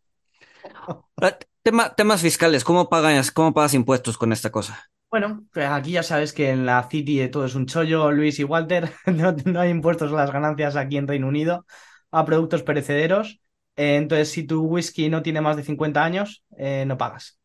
[1.21, 4.91] Ah, Tema, temas fiscales, ¿cómo pagas, cómo pagas impuestos con esta cosa?
[5.11, 8.45] Bueno, pues aquí ya sabes que en la City todo es un chollo, Luis y
[8.45, 8.91] Walter.
[9.07, 11.67] No, no hay impuestos a las ganancias aquí en Reino Unido
[12.11, 13.41] a productos perecederos.
[13.77, 17.39] Eh, entonces, si tu whisky no tiene más de 50 años, eh, no pagas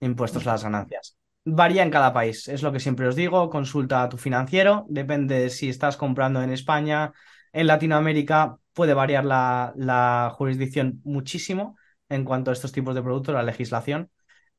[0.00, 1.16] impuestos a las ganancias.
[1.44, 3.48] Varía en cada país, es lo que siempre os digo.
[3.48, 7.12] Consulta a tu financiero, depende de si estás comprando en España,
[7.52, 11.76] en Latinoamérica, puede variar la, jurisdicción muchísimo
[12.08, 14.10] en cuanto a estos tipos de productos, la legislación.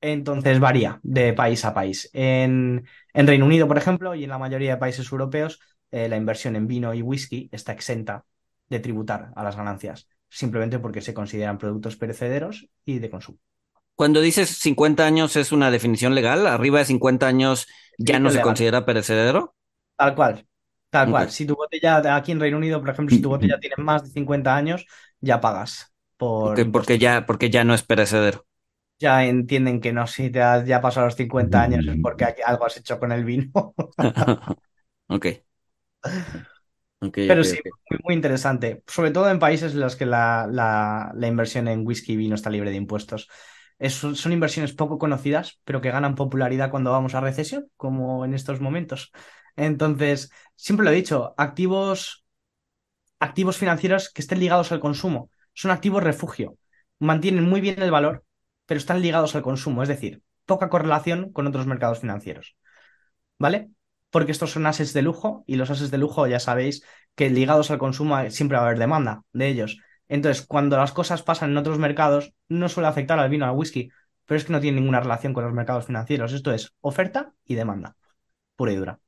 [0.01, 2.09] Entonces varía de país a país.
[2.13, 5.59] En, en Reino Unido, por ejemplo, y en la mayoría de países europeos,
[5.91, 8.25] eh, la inversión en vino y whisky está exenta
[8.69, 13.39] de tributar a las ganancias, simplemente porque se consideran productos perecederos y de consumo.
[13.99, 17.67] Cuando dices 50 años es una definición legal, arriba de 50 años
[17.99, 18.41] ya no se legal.
[18.41, 19.55] considera perecedero.
[19.95, 20.47] Tal cual,
[20.89, 21.29] tal cual.
[21.31, 24.09] Si tu botella, aquí en Reino Unido, por ejemplo, si tu botella tiene más de
[24.09, 24.85] 50 años,
[25.19, 28.45] ya pagas por Porque, ya, porque ya no es perecedero.
[28.99, 32.41] Ya entienden que no, si te has ya pasado los 50 años es porque aquí
[32.45, 33.73] algo has hecho con el vino.
[35.09, 35.43] Ok.
[37.01, 37.57] Ok, Pero sí,
[37.89, 38.83] muy, muy interesante.
[38.87, 42.35] Sobre todo en países en los que la, la- la inversión en whisky y vino
[42.35, 43.29] está libre de impuestos.
[43.79, 48.59] Son inversiones poco conocidas, pero que ganan popularidad cuando vamos a recesión, como en estos
[48.59, 49.11] momentos.
[49.55, 52.25] Entonces, siempre lo he dicho, activos,
[53.19, 55.29] activos financieros que estén ligados al consumo.
[55.53, 56.57] Son activos refugio.
[56.99, 58.25] Mantienen muy bien el valor,
[58.65, 62.57] pero están ligados al consumo, es decir, poca correlación con otros mercados financieros.
[63.39, 63.71] ¿vale?
[64.11, 66.83] Porque estos son assets de lujo y los assets de lujo ya sabéis
[67.15, 69.79] que ligados al consumo siempre va a haber demanda de ellos.
[70.09, 73.91] Entonces, cuando las cosas pasan en otros mercados, no suele afectar al vino, al whisky,
[74.25, 76.33] pero es que no tiene ninguna relación con los mercados financieros.
[76.33, 77.97] Esto es oferta y demanda,
[78.57, 79.01] pura y dura.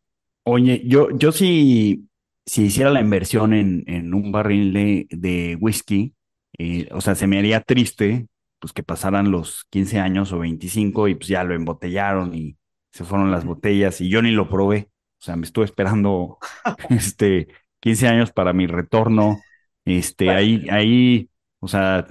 [0.43, 2.10] Oye, yo, yo si,
[2.45, 6.16] si hiciera la inversión en, en un barril de, de whisky,
[6.58, 8.28] eh, o sea, se me haría triste
[8.60, 12.58] pues que pasaran los 15 años o 25 y pues ya lo embotellaron y
[12.91, 14.89] se fueron las botellas y yo ni lo probé.
[15.20, 16.38] O sea, me estuve esperando
[16.89, 17.47] este
[17.80, 19.39] 15 años para mi retorno.
[19.86, 21.29] Este, Bueno, ahí, ahí,
[21.59, 22.05] o sea,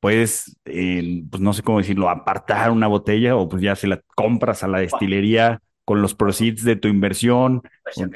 [0.00, 4.00] puedes, eh, pues no sé cómo decirlo, apartar una botella o pues ya se la
[4.14, 7.62] compras a la destilería con los proceeds de tu inversión,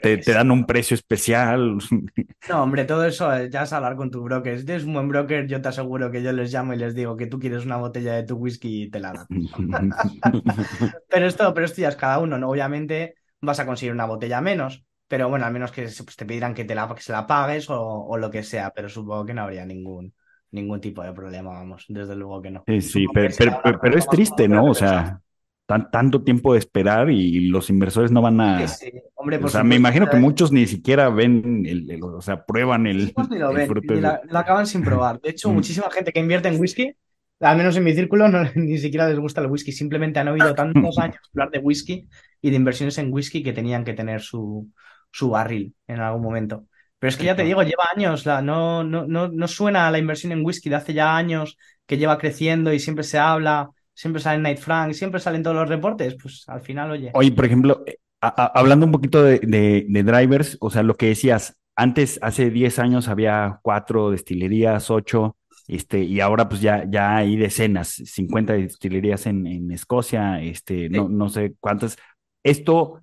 [0.03, 1.79] te, te dan un precio especial.
[2.49, 4.59] No, hombre, todo eso eh, ya es hablar con tu broker.
[4.59, 7.17] Si tienes un buen broker, yo te aseguro que yo les llamo y les digo
[7.17, 9.29] que tú quieres una botella de tu whisky y te la dan.
[11.09, 12.51] Pero esto, pero esto ya es cada uno, ¿no?
[12.51, 16.55] Obviamente vas a conseguir una botella menos, pero bueno, al menos que pues, te pedirán
[16.55, 19.35] que, te la, que se la pagues o, o lo que sea, pero supongo que
[19.35, 20.15] no habría ningún,
[20.53, 22.67] ningún tipo de problema, vamos, desde luego que no.
[22.67, 24.67] Sí, sí, pero, pero, una pero es triste, ¿no?
[24.67, 25.21] lo O sea,
[25.67, 29.49] tan, tanto tiempo de esperar y los inversores no van Sí, a, sí, hombre, o
[29.49, 32.87] por sea, me imagino que pero muchos ni siquiera ven, el, el- o sea, prueban
[32.87, 35.21] el, Muchísimos ni lo el ven, fruto ni la, la acaban sin probar.
[35.21, 35.53] De hecho, Mm.
[35.53, 36.95] muchísima gente que invierte en whisky,
[37.41, 39.73] al menos en mi círculo, no, ni siquiera les gusta el whisky.
[39.73, 42.09] Simplemente han oído tantos años hablar de whisky
[42.41, 44.71] y de inversiones en whisky que tenían que tener su,
[45.13, 46.67] su barril en algún momento.
[46.99, 49.91] Pero es que ya te digo, lleva años, la, no, no, no, no suena a
[49.91, 53.71] la inversión en whisky de hace ya años que lleva creciendo y siempre se habla,
[53.95, 56.17] siempre sale Night Frank, siempre salen todos los reportes.
[56.21, 57.11] Pues al final, oye.
[57.15, 60.83] Oye, por ejemplo, eh, a- a- hablando un poquito de, de- de drivers, o sea,
[60.83, 65.37] lo que decías, antes, hace 10 años había cuatro destilerías, ocho,
[65.69, 71.09] este, y ahora pues ya, ya hay decenas, 50 destilerías en, en Escocia, este, no,
[71.09, 71.97] no sé cuántas.
[72.43, 73.01] Esto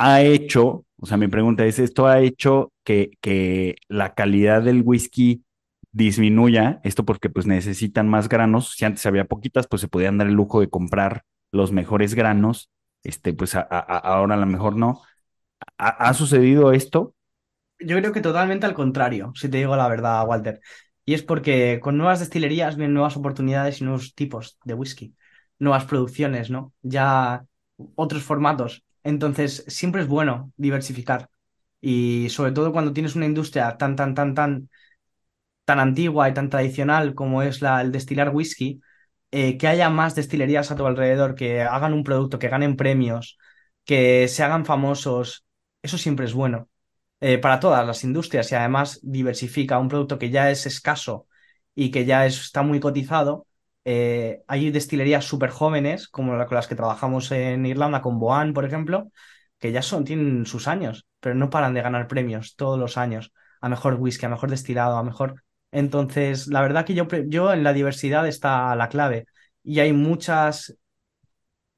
[0.00, 4.82] ha hecho, o sea, mi pregunta es, ¿esto ha hecho que, que la calidad del
[4.82, 5.44] whisky
[5.92, 6.80] disminuya?
[6.84, 8.74] Esto porque pues necesitan más granos.
[8.76, 12.70] Si antes había poquitas, pues se podían dar el lujo de comprar los mejores granos.
[13.04, 15.02] Este, pues ahora a lo mejor no.
[15.78, 17.14] ¿Ha, ha sucedido esto?
[17.78, 20.60] Yo creo que totalmente al contrario, si te digo la verdad, Walter.
[21.04, 25.16] Y es porque con nuevas destilerías vienen nuevas oportunidades y nuevos tipos de whisky,
[25.58, 26.72] nuevas producciones, ¿no?
[26.82, 27.44] Ya
[27.96, 28.84] otros formatos.
[29.04, 31.28] Entonces, siempre es bueno diversificar.
[31.80, 34.70] Y sobre todo cuando tienes una industria tan, tan, tan, tan,
[35.64, 38.80] tan antigua y tan tradicional como es la, el destilar whisky,
[39.30, 43.38] eh, que haya más destilerías a tu alrededor, que hagan un producto, que ganen premios,
[43.84, 45.46] que se hagan famosos,
[45.82, 46.68] eso siempre es bueno
[47.20, 51.28] eh, para todas las industrias y además diversifica un producto que ya es escaso
[51.74, 53.46] y que ya es- está muy cotizado.
[53.84, 58.64] Eh, hay destilerías súper jóvenes, como con las que trabajamos en Irlanda, con Boan, por
[58.64, 59.10] ejemplo,
[59.58, 63.32] que ya son, tienen sus años, pero no paran de ganar premios todos los años,
[63.60, 65.42] a mejor whisky, a mejor destilado, a mejor.
[65.72, 69.26] Entonces, la verdad que yo, yo en la diversidad está la clave.
[69.62, 70.76] Y hay muchas,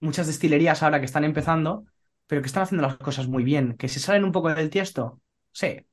[0.01, 1.85] muchas destilerías ahora que están empezando,
[2.27, 5.21] pero que están haciendo las cosas muy bien, que se salen un poco del tiesto.
[5.53, 5.87] Sí,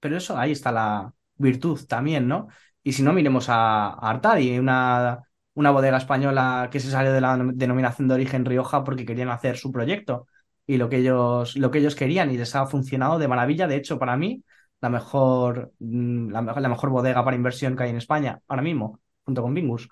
[0.00, 2.48] pero eso, ahí está la virtud también, ¿no?
[2.82, 5.20] Y si no, miremos a, a Artadi, una,
[5.60, 9.56] una bodega española que se salió de la denominación de origen Rioja porque querían hacer
[9.56, 10.26] su proyecto
[10.66, 13.66] y lo que ellos, lo que ellos querían y les ha funcionado de maravilla.
[13.66, 14.42] De hecho, para mí,
[14.80, 19.00] la mejor, mm, la, la mejor bodega para inversión que hay en España ahora mismo,
[19.24, 19.88] junto con Bingus.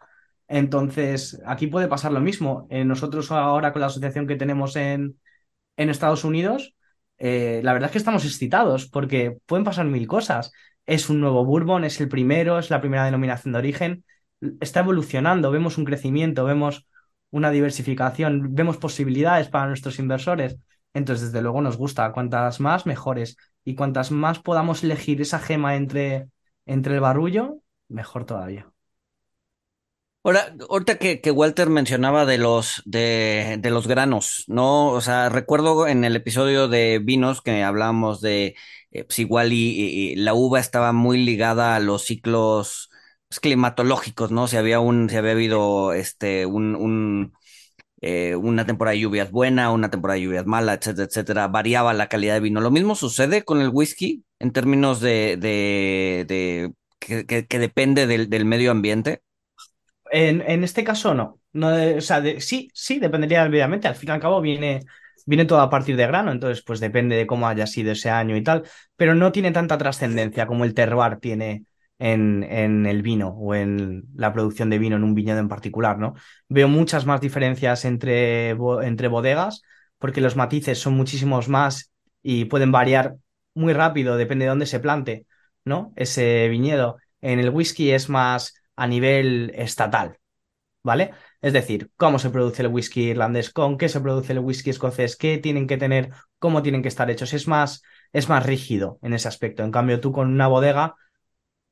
[0.49, 2.67] Entonces, aquí puede pasar lo mismo.
[2.71, 5.19] Eh, nosotros ahora con la asociación que tenemos en,
[5.77, 6.75] en Estados Unidos,
[7.19, 10.53] eh, la verdad es que estamos excitados porque pueden pasar mil cosas.
[10.87, 14.05] Es un nuevo Bourbon, es el primero, es la primera denominación de origen,
[14.61, 16.87] está evolucionando, vemos un crecimiento, vemos
[17.31, 20.57] una diversificación, vemos posibilidades para nuestros inversores.
[20.95, 23.37] Entonces, desde luego nos gusta, cuantas más, mejores.
[23.65, 26.29] Y cuantas más podamos elegir esa gema entre,
[26.67, 28.71] entre el barullo, mejor todavía.
[30.25, 34.89] Ahora, ahorita que, que Walter mencionaba de los, de, de los granos, ¿no?
[34.89, 38.57] O sea, recuerdo en el episodio de vinos que hablábamos de,
[38.91, 42.91] eh, pues igual y, la uva estaba muy ligada a los ciclos
[43.29, 44.49] pues, climatológicos, ¿no?
[44.49, 47.33] Si había un, si había habido este, un,
[48.01, 52.09] eh, una temporada de lluvias buena, una temporada de lluvias mala, etcétera, etcétera, variaba la
[52.09, 52.61] calidad de vino.
[52.61, 58.71] Lo mismo sucede con el whisky en términos de, de, que, depende del, del medio
[58.71, 59.23] ambiente.
[60.11, 61.41] En, en este caso no.
[61.53, 63.89] no de- o sea, sí, sí, dependería obviamente.
[63.89, 64.81] Al fin y al cabo viene,
[65.27, 68.37] viene todo a partir de grano, entonces pues depende de cómo haya sido ese año
[68.37, 68.65] y tal,
[68.97, 71.65] pero no tiene tanta trascendencia como el terroir tiene
[71.99, 75.99] en, en el vino o en la producción de vino en un viñedo en particular,
[75.99, 76.15] ¿no?
[76.49, 79.63] Veo muchas más diferencias entre, entre bodegas
[79.99, 81.93] porque los matices son muchísimos más
[82.23, 83.17] y pueden variar
[83.55, 85.27] muy rápido, depende de dónde se plante,
[85.65, 85.93] ¿no?
[85.97, 86.99] Ese viñedo.
[87.21, 90.19] En el whisky es más a nivel estatal,
[90.83, 91.13] ¿vale?
[91.41, 95.17] Es decir, cómo se produce el whisky irlandés, con qué se produce el whisky escocés,
[95.17, 97.33] qué tienen que tener, cómo tienen que estar hechos.
[97.33, 97.83] Es más,
[98.13, 99.65] es más rígido en ese aspecto.
[99.65, 100.95] En cambio, tú con una bodega,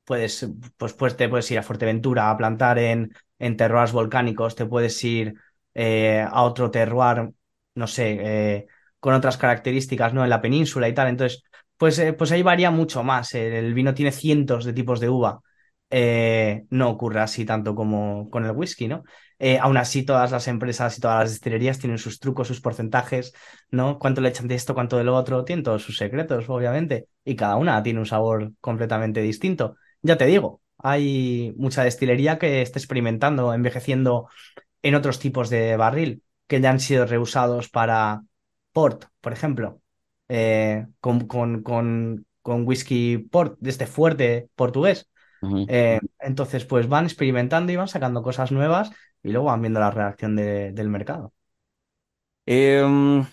[0.07, 0.47] puedes,
[0.77, 5.03] pues, pues te puedes ir a Fuerteventura a plantar en, en terroirs volcánicos, te puedes
[5.05, 5.35] ir
[5.75, 7.31] eh, a otro terroir,
[7.75, 8.67] no sé, eh,
[9.01, 10.25] con otras características, ¿no?
[10.25, 11.09] En la península y tal.
[11.09, 11.43] Entonces,
[11.77, 13.35] pues, eh, pues ahí varía mucho más.
[13.35, 15.41] El vino tiene cientos de tipos de uva.
[16.71, 19.05] No ocurre así tanto como con el whisky, ¿no?
[19.61, 23.33] Aún así, todas las empresas y todas las destilerías tienen sus trucos, sus porcentajes,
[23.71, 23.99] ¿no?
[23.99, 27.37] Cuánto le echan de esto, cuánto de lo otro, tienen todos sus secretos, obviamente, y
[27.37, 29.77] cada una tiene un sabor completamente distinto.
[30.07, 34.29] Ya te digo, hay mucha destilería que está experimentando, envejeciendo
[34.83, 38.23] en otros tipos de barril que ya han sido reusados para
[38.73, 39.83] port, por ejemplo,
[40.29, 45.09] eh, con, con, con, con whisky port de este fuerte portugués.
[45.67, 48.91] Eh, entonces, pues van experimentando y van sacando cosas nuevas
[49.23, 51.35] y luego van viendo la reacción de- del mercado.
[52.47, 53.27] Em,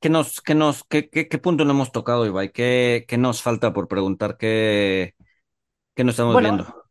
[0.00, 2.52] ¿qué nos, qué nos, qué, qué, qué punto no hemos tocado, Ibai?
[2.52, 4.36] ¿Qué, qué nos falta por preguntar?
[4.38, 5.14] ¿Qué,
[5.94, 6.84] qué no estamos Bueno, viendo?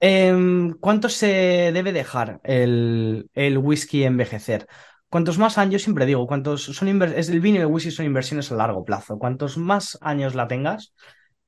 [0.00, 1.26] Em, ¿cuánto se
[1.72, 4.68] debe dejar el, el whisky envejecer?
[5.10, 8.52] Cuantos más años, siempre digo, cuantos son es el vino y el whisky son inversiones
[8.52, 9.18] a largo plazo.
[9.18, 10.94] Cuantos más años la tengas,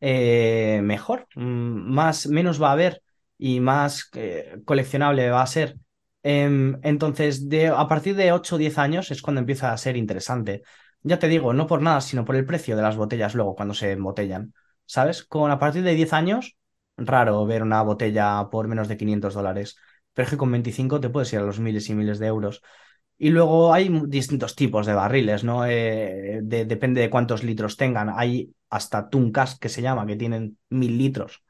[0.00, 1.28] eh, mejor.
[1.36, 3.02] Mm, Más, menos va a haber
[3.38, 5.76] y más eh, coleccionable va a ser.
[6.22, 9.96] Em, entonces, de, a partir de 8 o 10 años es cuando empieza a ser
[9.96, 10.62] interesante.
[11.02, 13.74] Ya te digo, no por nada, sino por el precio de las botellas luego cuando
[13.74, 14.54] se embotellan.
[14.86, 15.24] ¿Sabes?
[15.24, 16.55] Con a partir de 10 años
[16.96, 19.76] raro ver una botella por menos de 500 dólares,
[20.14, 22.62] pero es que con 25 te puedes ir a los miles y miles de euros.
[23.18, 25.64] Y luego hay distintos tipos de barriles, ¿no?
[25.66, 28.10] Eh, de- depende de cuántos litros tengan.
[28.14, 31.42] Hay hasta Tuncas, que se llama, que tienen mil litros,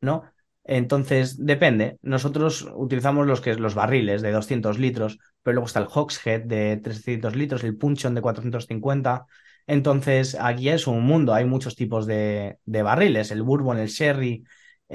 [0.00, 0.24] ¿no?
[0.64, 1.98] Entonces, depende.
[2.02, 6.78] Nosotros utilizamos los, que, los barriles de 200 litros, pero luego está el Hogshead de
[6.78, 9.26] 300 litros, el Puncheon de 450.
[9.66, 11.32] Entonces, aquí es un mundo.
[11.34, 13.30] Hay muchos tipos de, de barriles.
[13.30, 14.44] El Bourbon, el Sherry,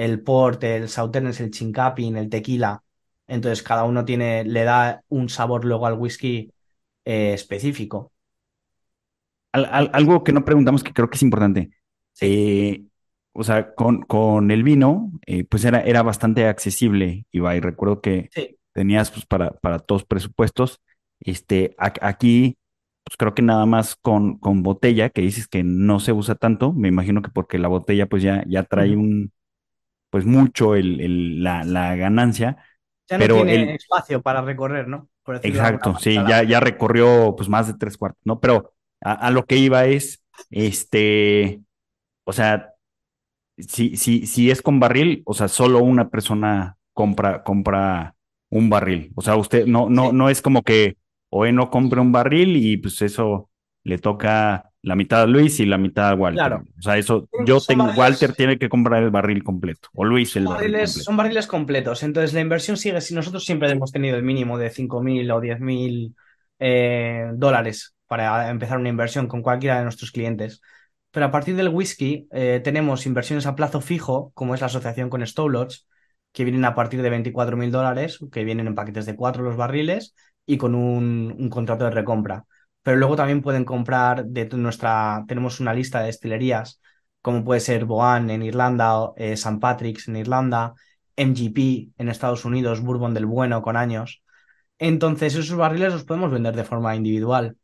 [0.05, 2.83] el Port, el Sauternes, el Chincapin, el Tequila.
[3.27, 6.51] Entonces, cada uno tiene, le da un sabor luego al whisky
[7.05, 8.11] eh, específico.
[9.51, 11.71] Al- al- algo que no preguntamos que creo que es importante.
[12.13, 12.27] Sí.
[12.27, 12.83] Eh,
[13.33, 17.59] o sea, con, con el vino, eh, pues era, era bastante accesible, Ibai.
[17.59, 18.57] Recuerdo que Sí.
[18.73, 20.81] tenías pues para, para todos presupuestos.
[21.19, 22.57] Este, a- aquí,
[23.03, 26.73] pues creo que nada más con, con botella, que dices que no se usa tanto,
[26.73, 29.31] me imagino que porque la botella pues ya, ya trae un,
[30.09, 32.57] pues mucho el, el- la, la ganancia,
[33.09, 35.09] Ya no pero tiene el, espacio para recorrer, ¿no?
[35.23, 38.39] Por exacto, sí, ya, ya recorrió pues más de tres cuartos, ¿no?
[38.39, 41.61] Pero a, a lo que iba es, este,
[42.25, 42.73] o sea,
[43.57, 48.15] si, si, si es con barril, o sea, solo una persona compra, compra
[48.49, 49.11] un barril.
[49.15, 50.13] O sea, usted no, no, Sí.
[50.13, 50.97] no es como que
[51.29, 53.49] Oe no compre un barril y pues eso
[53.83, 56.39] le toca la mitad a Luis y la mitad a Walter.
[56.45, 56.63] Claro.
[56.77, 60.05] O sea, eso, yo son tengo, barriles- Walter tiene que comprar el barril completo, o
[60.05, 61.05] Luis el barril barriles, completo.
[61.05, 64.69] son barriles completos, entonces la inversión sigue, si nosotros siempre hemos tenido el mínimo de
[64.69, 66.15] 5.000 o 10.000
[66.59, 70.61] eh, dólares para empezar una inversión con cualquiera de nuestros clientes,
[71.11, 75.09] pero a partir del whisky eh, tenemos inversiones a plazo fijo, como es la asociación
[75.09, 75.81] con Stowlodge,
[76.31, 80.15] que vienen a partir de 24.000 dólares, que vienen en paquetes de cuatro los barriles
[80.45, 82.45] y con un, un contrato de recompra.
[82.83, 86.81] Pero luego también pueden comprar de nuestra, tenemos una lista de destilerías
[87.21, 89.59] como puede ser Boan en Irlanda, eh, St.
[89.59, 90.73] Patrick's en Irlanda,
[91.17, 94.23] MGP en Estados Unidos, Bourbon del Bueno con años.
[94.79, 97.57] Entonces, esos barriles los podemos vender de forma individual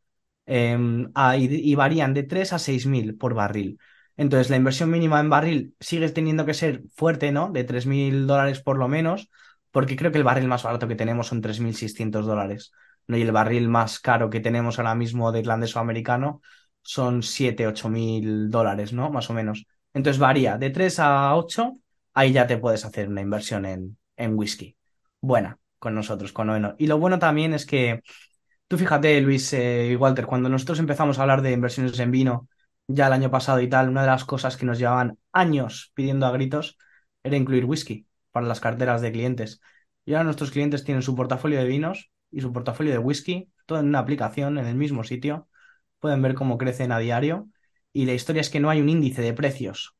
[1.14, 3.78] a- y, varían de 3 a 6 mil por barril.
[4.16, 7.50] Entonces, la inversión mínima en barril sigue teniendo que ser fuerte, ¿no?
[7.52, 9.30] De 3 mil dólares por lo menos,
[9.70, 12.72] porque creo que el barril más barato que tenemos son 3.600 dólares.
[13.08, 16.40] Y el barril más caro que tenemos ahora mismo de irlandés o americano
[16.82, 19.10] son 7, 8 mil dólares, ¿no?
[19.10, 19.66] Más o menos.
[19.94, 21.74] Entonces varía de 3 a 8,
[22.14, 24.76] ahí ya te puedes hacer una inversión en, en whisky.
[25.20, 26.74] Buena con nosotros, con Oeno.
[26.78, 28.02] Y lo bueno también es que
[28.68, 32.48] Tú fíjate, Luis eh, y Walter, cuando nosotros empezamos a hablar de inversiones en vino,
[32.88, 36.26] ya el año pasado y tal, una de las cosas que nos llevaban años pidiendo
[36.26, 36.76] a gritos
[37.22, 39.60] era incluir whisky para las carteras de clientes.
[40.04, 43.80] Y ahora nuestros clientes tienen su portafolio de vinos y su portafolio de whisky, todo
[43.80, 45.48] en una aplicación, en el mismo sitio.
[46.00, 47.48] Pueden ver cómo crecen a diario.
[47.94, 49.96] Y la historia es que no hay un índice de precios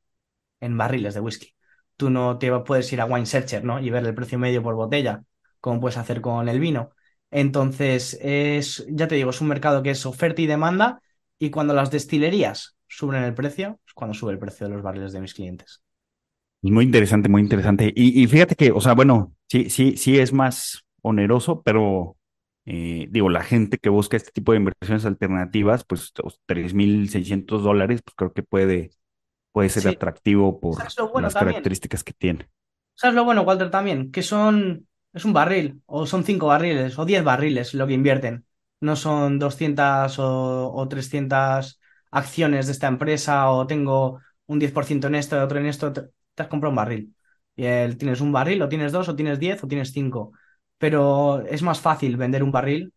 [0.61, 1.55] en barriles de whisky.
[1.97, 3.81] Tú no te puedes ir a Wine Searcher, ¿no?
[3.81, 5.25] Y ver el precio medio por botella,
[5.61, 6.91] como puedes hacer con el vino.
[7.31, 11.01] Entonces, es, ya te digo, es un mercado que es oferta y demanda.
[11.39, 15.15] Y cuando las destilerías suben el precio, es cuando sube el precio de los barriles
[15.15, 15.81] de mis clientes.
[16.61, 17.91] Muy interesante, muy interesante.
[17.97, 22.16] Y, y fíjate que, o sea, bueno, sí, sí, sí es más oneroso, pero
[22.67, 26.13] eh, digo, la gente que busca este tipo de inversiones alternativas, pues
[26.47, 28.91] 3.600 dólares, pues creo que puede,
[29.53, 31.77] puede ser Sí, atractivo por ¿sabes lo bueno las también?
[31.77, 32.51] características que tiene.
[32.95, 34.11] ¿Sabes lo bueno, Walter, también?
[34.11, 38.47] Que son, es un barril, o son cinco barriles, o diez barriles lo que invierten.
[38.81, 45.15] No son 200 o, o 300 acciones de esta empresa, o tengo un 10% en
[45.17, 45.93] esto, otro en esto.
[45.93, 46.03] Te,
[46.35, 47.15] te has comprado un barril.
[47.55, 50.33] Y el- tienes un barril, o tienes dos, o tienes diez, o tienes cinco.
[50.79, 52.93] Pero es más fácil vender un barril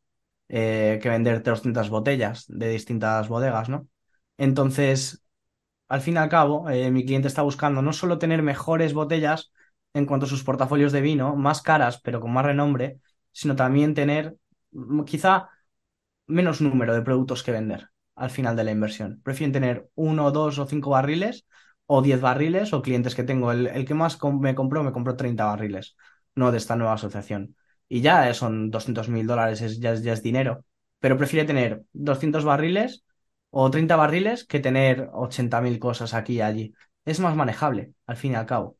[0.49, 3.88] eh, que vender 200 botellas de distintas bodegas, ¿no?
[4.38, 5.23] Entonces,
[5.88, 9.51] al fin y al cabo, eh, mi cliente está buscando no solo tener mejores botellas
[9.93, 12.99] en cuanto a sus portafolios de vino, más caras, pero con más renombre,
[13.32, 14.38] sino también tener
[14.71, 15.49] mm, quizá
[16.27, 19.21] menos número de productos que vender al final de la inversión.
[19.23, 21.45] Prefieren tener uno, dos o cinco barriles
[21.86, 23.51] o diez barriles o clientes que tengo.
[23.51, 25.95] El, que más me compró, me compró 30 barriles,
[26.36, 27.55] no de esta nueva asociación.
[27.89, 30.65] Y ya son doscientos mil dólares, es- ya, es- ya es dinero.
[30.99, 33.05] Pero prefiere tener 200 barriles
[33.51, 36.73] o 30 barriles que tener 80.000 cosas aquí y allí.
[37.05, 38.77] Es más manejable, al fin y al cabo.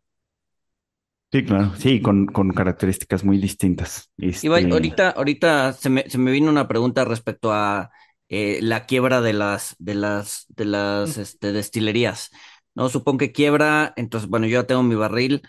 [1.32, 4.10] Sí, claro, sí, con, con características muy distintas.
[4.41, 7.91] Ibai, Este, ahorita, ahorita se me, se me vino una pregunta respecto a
[8.30, 12.30] eh, la quiebra de las, de las, de las este, destilerías.
[12.76, 12.88] ¿No?
[12.89, 15.41] Supongo que quiebra, entonces, bueno, yo ya tengo mi barril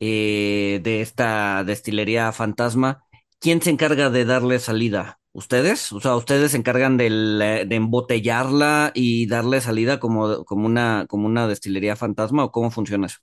[0.00, 3.03] eh, de esta destilería fantasma.
[3.44, 5.20] ¿Quién se encarga de darle salida?
[5.32, 5.92] ¿Ustedes?
[5.92, 11.26] O sea, ¿ustedes se encargan eh, de embotellarla y darle salida como, como una, como
[11.26, 13.18] una destilería fantasma o cómo funciona eso?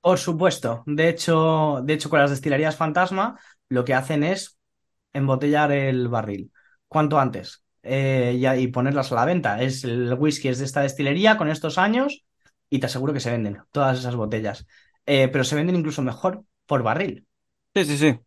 [0.00, 0.82] Por supuesto.
[0.86, 3.38] De hecho, de hecho, con las destilerías fantasma,
[3.68, 4.58] lo que hacen es
[5.12, 6.52] embotellar el barril
[6.88, 9.62] cuanto antes eh, y, y ponerlas a la venta.
[9.62, 12.24] Es el whisky es de esta destilería con estos años
[12.70, 14.66] y te aseguro que se venden todas esas botellas.
[15.06, 17.26] Eh, pero se venden incluso mejor por barril.
[17.74, 18.18] Sí, sí, sí.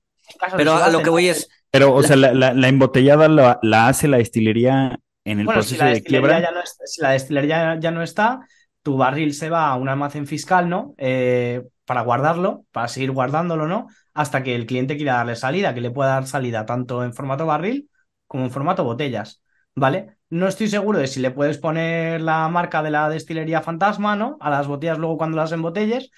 [0.55, 3.59] Pero a lo que voy es, pero, o la- sea, la, la, la embotellada la,
[3.61, 6.41] la hace la destilería en el Bueno, si proceso la de quiebra.
[6.41, 8.41] ya no es- si la destilería ya no está,
[8.81, 10.93] tu barril se va a un almacén fiscal, ¿no?
[10.97, 13.87] Eh, para guardarlo, para seguir guardándolo, ¿no?
[14.13, 17.45] Hasta que el cliente quiera darle salida, que le pueda dar salida tanto en formato
[17.45, 17.89] barril
[18.27, 19.41] como en formato botellas,
[19.75, 20.17] ¿vale?
[20.29, 24.37] No estoy seguro de si le puedes poner la marca de la destilería fantasma, ¿no?
[24.41, 26.09] A las botellas luego cuando las embotelles,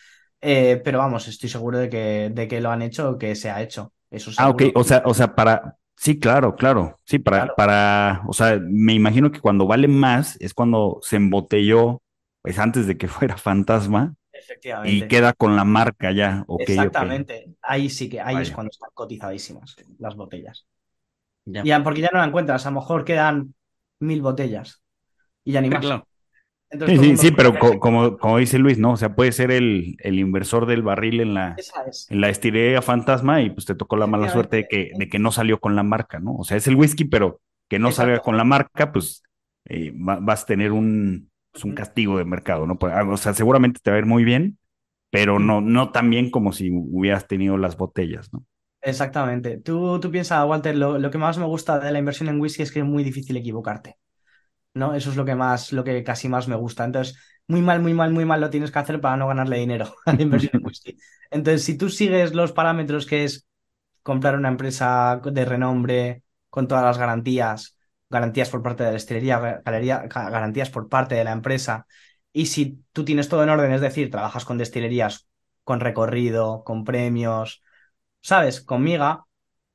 [0.41, 3.61] eh, pero vamos, estoy seguro de que, de que lo han hecho, que se ha
[3.61, 7.53] hecho, eso Ah, ok, o sea, o sea, para, sí, claro, claro, sí, para, Claro,
[7.55, 12.01] para, o sea, me imagino que cuando vale más es cuando se embotelló,
[12.41, 15.07] pues antes de que fuera fantasma y efectivamente.
[15.07, 17.53] queda con la marca ya, Exactamente.
[17.61, 20.65] Ahí sí que, ahí es cuando están cotizadísimas las botellas.
[21.45, 21.63] ya.
[21.63, 23.53] Ya, porque ya no la encuentras, a lo mejor quedan
[23.99, 24.81] mil botellas
[25.43, 25.81] y ya ni más.
[25.81, 26.05] claro.
[26.71, 28.93] Entonces Sí, sí, sí, pero co- como, como dice Luis, ¿no?
[28.93, 32.07] O sea, puede ser el, el inversor del barril en la, es.
[32.09, 35.31] en la fantasma y pues te tocó la mala suerte de que, de que no
[35.31, 36.33] salió con la marca, ¿no?
[36.35, 39.21] O sea, es el whisky, pero que no salga con la marca, pues
[39.65, 42.79] eh, va- vas a tener un, pues, un castigo de mercado, ¿no?
[42.79, 44.57] Pues, ah, O sea, seguramente te va a ir muy bien,
[45.11, 48.45] pero no, no tan bien como si hubieras tenido las botellas, ¿no?
[48.81, 49.57] Exactamente.
[49.57, 52.63] Tú, tú piensas, Walter, lo, lo que más me gusta de la inversión en whisky
[52.63, 53.97] es que es muy difícil equivocarte,
[54.73, 54.93] ¿no?
[54.95, 56.85] Eso es lo que más, lo que casi más me gusta.
[56.85, 57.17] Entonces,
[57.47, 60.13] muy mal, muy mal, muy mal lo tienes que hacer para no ganarle dinero a
[60.13, 60.97] la inversión en whisky.
[61.31, 63.45] Entonces, si tú sigues los parámetros que es
[64.03, 67.77] comprar una empresa de renombre con todas las garantías,
[68.09, 71.87] garantías por parte de la destilería, galería- garantías por parte de la empresa.
[72.33, 75.27] Y si tú tienes todo en orden, es decir, trabajas con destilerías
[75.63, 77.61] con recorrido, con premios,
[78.21, 78.61] ¿sabes?
[78.61, 79.25] Con miga,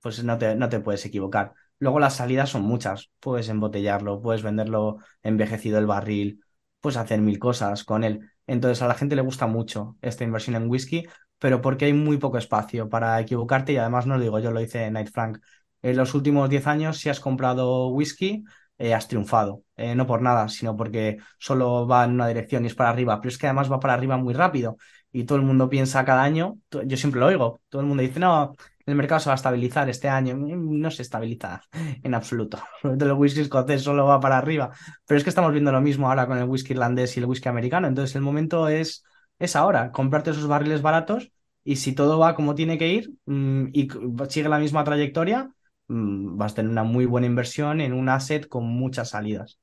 [0.01, 1.55] pues no te, no te puedes equivocar.
[1.79, 3.11] Luego las salidas son muchas.
[3.21, 6.41] Puedes embotellarlo, puedes venderlo envejecido el barril,
[6.81, 8.31] puedes hacer mil cosas con él.
[8.47, 11.07] Entonces a la gente le gusta mucho esta inversión en whisky
[11.39, 14.61] pero porque hay muy poco espacio para equivocarte y además no lo digo yo, lo
[14.61, 15.39] hice Night Frank.
[15.83, 18.45] En los últimos 10 años, si has comprado whisky,
[18.79, 19.63] eh, has triunfado.
[19.77, 23.21] Eh, no por nada, sino porque solo va en una dirección y es para arriba.
[23.21, 24.79] Pero es que además va para arriba muy rápido
[25.13, 28.19] y todo el mundo piensa cada año, yo siempre lo oigo, todo el mundo dice,
[28.21, 28.55] no,
[28.87, 30.37] el mercado se va a estabilizar este año.
[30.37, 31.63] No se estabiliza
[32.03, 32.59] en absoluto.
[32.83, 34.73] El whisky escocés solo va para arriba.
[35.07, 37.49] Pero es que estamos viendo lo mismo ahora con el whisky irlandés y el whisky
[37.49, 37.89] americano.
[37.89, 39.05] Entonces el momento es,
[39.39, 41.33] es ahora, comprarte esos barriles baratos
[41.65, 43.89] y si todo va como tiene que ir mm, y
[44.29, 45.51] sigue la misma trayectoria,
[45.89, 49.59] mm, vas a tener una muy buena inversión en un asset con muchas salidas.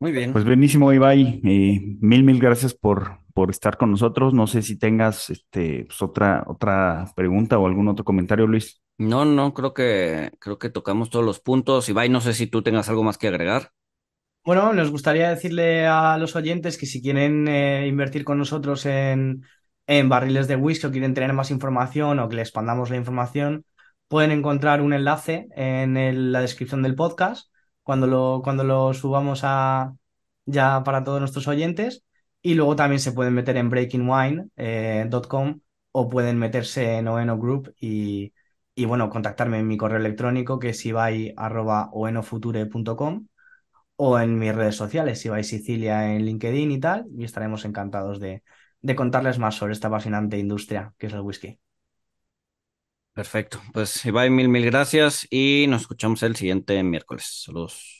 [0.00, 0.32] Muy bien.
[0.32, 1.40] Pues buenísimo, Ibai.
[1.42, 4.34] Eh, mil, mil gracias por, por estar con nosotros.
[4.34, 8.82] No sé si tengas este, pues, otra, otra pregunta o algún otro comentario, Luis.
[8.98, 11.88] No, no, creo que, creo que tocamos todos los puntos.
[11.88, 13.70] Ibai, no sé si tú tengas algo más que agregar.
[14.44, 19.44] Bueno, nos gustaría decirle a los oyentes que si quieren eh, invertir con nosotros en,
[19.86, 23.64] en barriles de whisky o quieren tener más información o que le expandamos la información,
[24.08, 27.52] pueden encontrar un enlace en la descripción del podcast
[27.84, 29.94] cuando lo, cuando lo subamos a,
[30.44, 32.02] ya para todos nuestros oyentes.
[32.42, 35.60] Y luego también se pueden meter en breakingwine.com eh,
[35.92, 38.32] o pueden meterse en Oeno Group y,
[38.74, 43.26] y, bueno, contactarme en mi correo electrónico que es ibai.oenofuture.com
[43.96, 48.42] o en mis redes sociales, Ibai Sicilia en LinkedIn y tal, y estaremos encantados de,
[48.82, 51.58] de contarles más sobre esta apasionante industria que es el whisky.
[53.12, 53.60] Perfecto.
[53.72, 57.42] Pues Ibai, mil, mil gracias y nos escuchamos el siguiente miércoles.
[57.44, 57.97] Saludos.